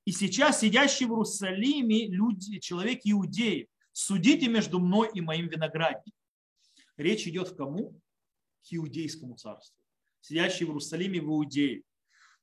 И 0.05 0.11
сейчас 0.11 0.59
сидящий 0.59 1.05
в 1.05 1.11
Иерусалиме 1.11 2.07
люди, 2.07 2.59
человек 2.59 3.01
иудеи, 3.03 3.69
судите 3.91 4.47
между 4.47 4.79
мной 4.79 5.09
и 5.13 5.21
моим 5.21 5.47
виноградником. 5.47 6.13
Речь 6.97 7.27
идет 7.27 7.51
к 7.51 7.57
кому? 7.57 7.99
К 8.63 8.73
иудейскому 8.73 9.35
царству, 9.35 9.81
сидящий 10.21 10.65
в 10.65 10.69
Иерусалиме 10.69 11.21
в 11.21 11.25
Иудее. 11.25 11.83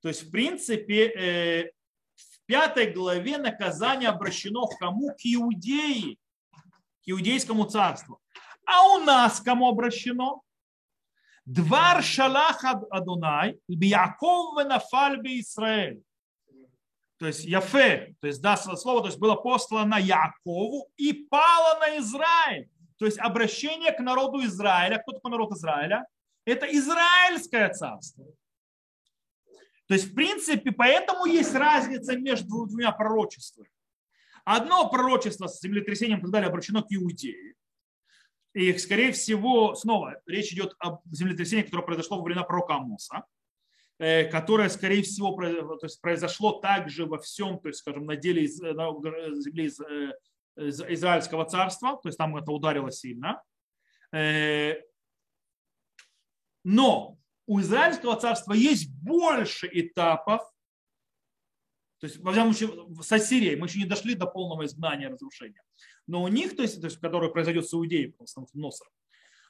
То 0.00 0.08
есть, 0.08 0.24
в 0.24 0.30
принципе, 0.30 1.06
э, 1.06 1.72
в 2.14 2.46
пятой 2.46 2.92
главе 2.92 3.38
наказание 3.38 4.08
обращено 4.08 4.66
к 4.66 4.78
кому? 4.78 5.10
К 5.14 5.20
иудеи, 5.24 6.18
к 7.04 7.08
иудейскому 7.08 7.64
царству. 7.64 8.20
А 8.66 8.94
у 8.94 8.98
нас 8.98 9.40
кому 9.40 9.68
обращено? 9.68 10.42
Двар 11.44 12.02
шалах 12.04 12.64
Адунай, 12.90 13.58
Яков 13.66 14.58
венафаль 14.58 15.20
Израиль. 15.40 16.02
То 17.18 17.26
есть 17.28 17.44
Яфе, 17.44 18.16
то 18.20 18.26
есть 18.26 18.40
да, 18.40 18.56
слово, 18.56 19.02
то 19.02 19.06
есть 19.06 19.18
было 19.18 19.36
послано 19.36 19.96
Якову 19.96 20.90
и 20.96 21.12
пало 21.12 21.78
на 21.78 21.98
Израиль. 21.98 22.68
То 23.02 23.06
есть 23.06 23.18
обращение 23.18 23.90
к 23.90 23.98
народу 23.98 24.44
Израиля. 24.44 24.98
Кто 24.98 25.10
такой 25.10 25.32
народ 25.32 25.50
Израиля? 25.50 26.06
Это 26.44 26.66
Израильское 26.66 27.68
царство. 27.70 28.24
То 29.88 29.94
есть, 29.94 30.12
в 30.12 30.14
принципе, 30.14 30.70
поэтому 30.70 31.24
есть 31.26 31.52
разница 31.52 32.16
между 32.16 32.64
двумя 32.64 32.92
пророчествами. 32.92 33.68
Одно 34.44 34.88
пророчество 34.88 35.48
с 35.48 35.60
землетрясением 35.60 36.20
и 36.20 36.22
так 36.22 36.30
далее 36.30 36.48
обращено 36.48 36.84
к 36.84 36.86
Иудее. 36.90 37.54
И, 38.54 38.72
скорее 38.78 39.10
всего, 39.10 39.74
снова 39.74 40.22
речь 40.26 40.52
идет 40.52 40.76
об 40.78 41.00
землетрясении, 41.10 41.64
которое 41.64 41.82
произошло 41.82 42.18
во 42.18 42.22
времена 42.22 42.44
пророка 42.44 42.76
Амоса, 42.76 43.24
э, 43.98 44.26
которое, 44.26 44.68
скорее 44.68 45.02
всего, 45.02 45.34
произошло 46.00 46.60
также 46.60 47.04
во 47.04 47.18
всем, 47.18 47.58
то 47.58 47.66
есть, 47.66 47.80
скажем, 47.80 48.06
на 48.06 48.14
деле 48.14 48.48
на 48.60 48.90
Израильского 50.56 51.44
царства, 51.44 51.98
то 52.02 52.08
есть 52.08 52.18
там 52.18 52.36
это 52.36 52.50
ударило 52.52 52.90
сильно. 52.90 53.42
Э, 54.12 54.74
но 56.64 57.18
у 57.46 57.60
Израильского 57.60 58.16
царства 58.16 58.52
есть 58.52 58.90
больше 58.90 59.68
этапов, 59.72 60.42
то 62.00 62.06
есть, 62.06 62.18
во 62.18 62.32
всяком 62.32 62.52
случае, 62.52 63.02
с 63.02 63.12
Ассирией 63.12 63.54
мы 63.56 63.68
еще 63.68 63.78
не 63.78 63.84
дошли 63.84 64.14
до 64.16 64.26
полного 64.26 64.64
изгнания, 64.64 65.08
разрушения. 65.08 65.62
Но 66.08 66.24
у 66.24 66.28
них, 66.28 66.56
то 66.56 66.62
есть, 66.62 66.80
то 66.80 66.88
есть 66.88 66.98
которое 66.98 67.30
произойдет 67.30 67.68
с 67.68 67.74
Иудеей, 67.74 68.10
потому 68.10 68.26
что 68.26 68.58
Носор, 68.58 68.88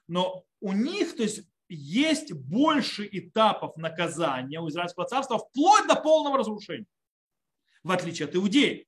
но 0.07 0.45
у 0.61 0.73
них, 0.73 1.17
то 1.17 1.23
есть, 1.23 1.49
есть 1.69 2.33
больше 2.33 3.09
этапов 3.11 3.77
наказания 3.79 4.61
у 4.61 4.69
Израильского 4.69 5.07
царства 5.07 5.39
вплоть 5.39 5.87
до 5.89 5.97
полного 5.97 6.37
разрушения, 6.37 6.87
в 7.83 7.91
отличие 7.91 8.29
от 8.29 8.37
Иудеи. 8.37 8.87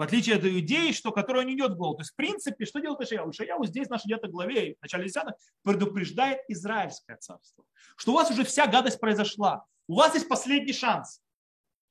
В 0.00 0.02
отличие 0.02 0.36
от 0.36 0.46
иудеи, 0.46 0.92
что, 0.92 1.12
которая 1.12 1.44
не 1.44 1.54
идет 1.54 1.72
в 1.72 1.76
голову. 1.76 1.96
То 1.96 2.00
есть, 2.00 2.12
в 2.12 2.16
принципе, 2.16 2.64
что 2.64 2.80
делает 2.80 3.02
Ишаяу? 3.02 3.30
Ишаяу 3.32 3.66
здесь 3.66 3.86
в 3.86 3.90
нашей 3.90 4.08
9 4.08 4.30
главе, 4.30 4.76
в 4.76 4.82
начале 4.82 5.04
10 5.04 5.24
предупреждает 5.62 6.38
Израильское 6.48 7.18
царство, 7.18 7.64
что 7.98 8.12
у 8.12 8.14
вас 8.14 8.30
уже 8.30 8.44
вся 8.44 8.66
гадость 8.66 8.98
произошла. 8.98 9.66
У 9.88 9.96
вас 9.96 10.14
есть 10.14 10.26
последний 10.26 10.72
шанс 10.72 11.20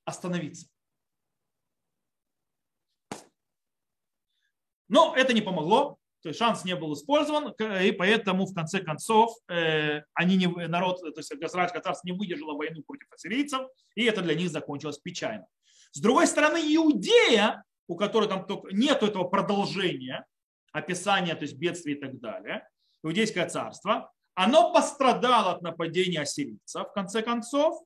остановиться. 0.06 0.66
Но 4.88 5.14
это 5.16 5.32
не 5.32 5.42
помогло. 5.42 6.00
то 6.24 6.30
есть 6.30 6.40
шанс 6.40 6.66
не 6.66 6.76
был 6.76 6.96
использован, 6.96 7.54
и 7.60 7.92
поэтому 7.92 8.48
в 8.48 8.56
конце 8.56 8.80
концов 8.80 9.38
э, 9.50 10.02
они 10.16 10.36
не, 10.36 10.48
народ, 10.48 11.00
то 11.00 11.14
есть 11.16 11.32
Газрачка 11.36 11.80
царство 11.80 12.08
не 12.08 12.18
выдержало 12.18 12.58
войну 12.58 12.82
против 12.82 13.06
ассирийцев, 13.14 13.68
и 13.94 14.06
это 14.06 14.24
для 14.24 14.34
них 14.34 14.50
закончилось 14.50 14.98
печально. 14.98 15.46
С 15.92 16.02
другой 16.02 16.26
стороны, 16.26 16.58
Иудея, 16.58 17.64
у 17.90 17.96
которой 17.96 18.30
там 18.30 18.46
только 18.46 18.72
нет 18.72 19.02
этого 19.02 19.24
продолжения, 19.24 20.26
описания, 20.72 21.34
то 21.34 21.42
есть 21.42 21.58
бедствий 21.58 21.94
и 21.96 22.00
так 22.00 22.20
далее, 22.20 22.70
Иудейское 23.04 23.50
царство, 23.50 24.14
оно 24.36 24.72
пострадало 24.72 25.54
от 25.54 25.64
нападения 25.64 26.22
ассирийцев, 26.22 26.88
в 26.88 26.94
конце 26.94 27.24
концов, 27.24 27.84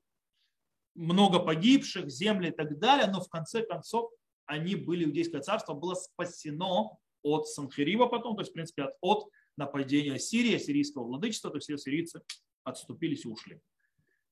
много 0.93 1.39
погибших, 1.39 2.09
земли 2.09 2.49
и 2.49 2.51
так 2.51 2.77
далее, 2.79 3.07
но 3.07 3.21
в 3.21 3.29
конце 3.29 3.63
концов 3.63 4.11
они 4.45 4.75
были, 4.75 5.05
Иудейское 5.05 5.41
царство 5.41 5.73
было 5.73 5.95
спасено 5.95 6.97
от 7.21 7.47
Санхерива 7.47 8.07
потом, 8.07 8.35
то 8.35 8.41
есть, 8.41 8.51
в 8.51 8.55
принципе, 8.55 8.83
от, 8.83 8.95
от 8.99 9.29
нападения 9.55 10.19
Сирии, 10.19 10.57
сирийского 10.57 11.05
владычества, 11.05 11.49
то 11.49 11.57
есть 11.57 11.67
все 11.67 11.77
сирийцы 11.77 12.21
отступились 12.65 13.23
и 13.23 13.29
ушли. 13.29 13.61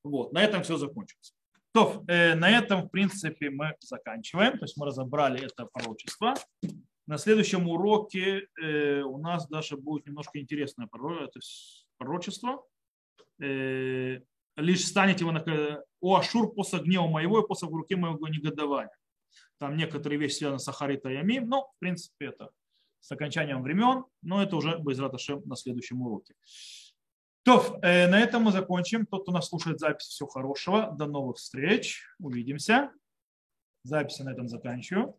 Вот, 0.04 0.32
на 0.32 0.44
этом 0.44 0.64
все 0.64 0.76
закончилось. 0.76 1.34
То, 1.72 2.04
э, 2.06 2.34
на 2.34 2.50
этом, 2.50 2.82
в 2.82 2.88
принципе, 2.90 3.50
мы 3.50 3.74
заканчиваем. 3.80 4.58
То 4.58 4.64
есть 4.64 4.76
мы 4.76 4.86
разобрали 4.86 5.44
это 5.44 5.66
пророчество. 5.66 6.34
На 7.06 7.18
следующем 7.18 7.68
уроке 7.68 8.48
э, 8.60 9.00
у 9.02 9.18
нас 9.18 9.48
даже 9.48 9.76
будет 9.76 10.06
немножко 10.06 10.38
интересное 10.38 10.88
пророчество. 11.98 12.64
Э, 13.40 14.20
Лишь 14.56 14.86
станете 14.86 15.24
вы 15.24 15.32
на 15.32 15.82
о 16.00 16.16
Ашур 16.16 16.52
после 16.52 16.80
гнева 16.80 17.06
моего 17.06 17.40
и 17.40 17.46
после 17.46 17.68
в 17.68 17.74
руке 17.74 17.96
моего 17.96 18.28
негодования. 18.28 18.94
Там 19.58 19.76
некоторые 19.76 20.18
вещи 20.18 20.34
связаны 20.34 20.58
с 20.58 20.68
Ахарита 20.68 21.08
и 21.08 21.16
Амим, 21.16 21.48
но, 21.48 21.68
в 21.74 21.78
принципе, 21.78 22.26
это 22.26 22.50
с 23.00 23.10
окончанием 23.10 23.62
времен, 23.62 24.04
но 24.20 24.42
это 24.42 24.56
уже 24.56 24.78
без 24.78 24.98
Раташем 24.98 25.42
на 25.46 25.56
следующем 25.56 26.02
уроке. 26.02 26.34
То, 27.44 27.78
э, 27.82 28.06
на 28.06 28.20
этом 28.20 28.44
мы 28.44 28.52
закончим. 28.52 29.04
Тот, 29.06 29.22
кто 29.22 29.32
нас 29.32 29.48
слушает 29.48 29.80
запись, 29.80 30.06
всего 30.06 30.28
хорошего. 30.28 30.92
До 30.92 31.06
новых 31.06 31.38
встреч. 31.38 32.02
Увидимся. 32.20 32.92
Записи 33.82 34.22
на 34.22 34.30
этом 34.30 34.48
заканчиваю. 34.48 35.16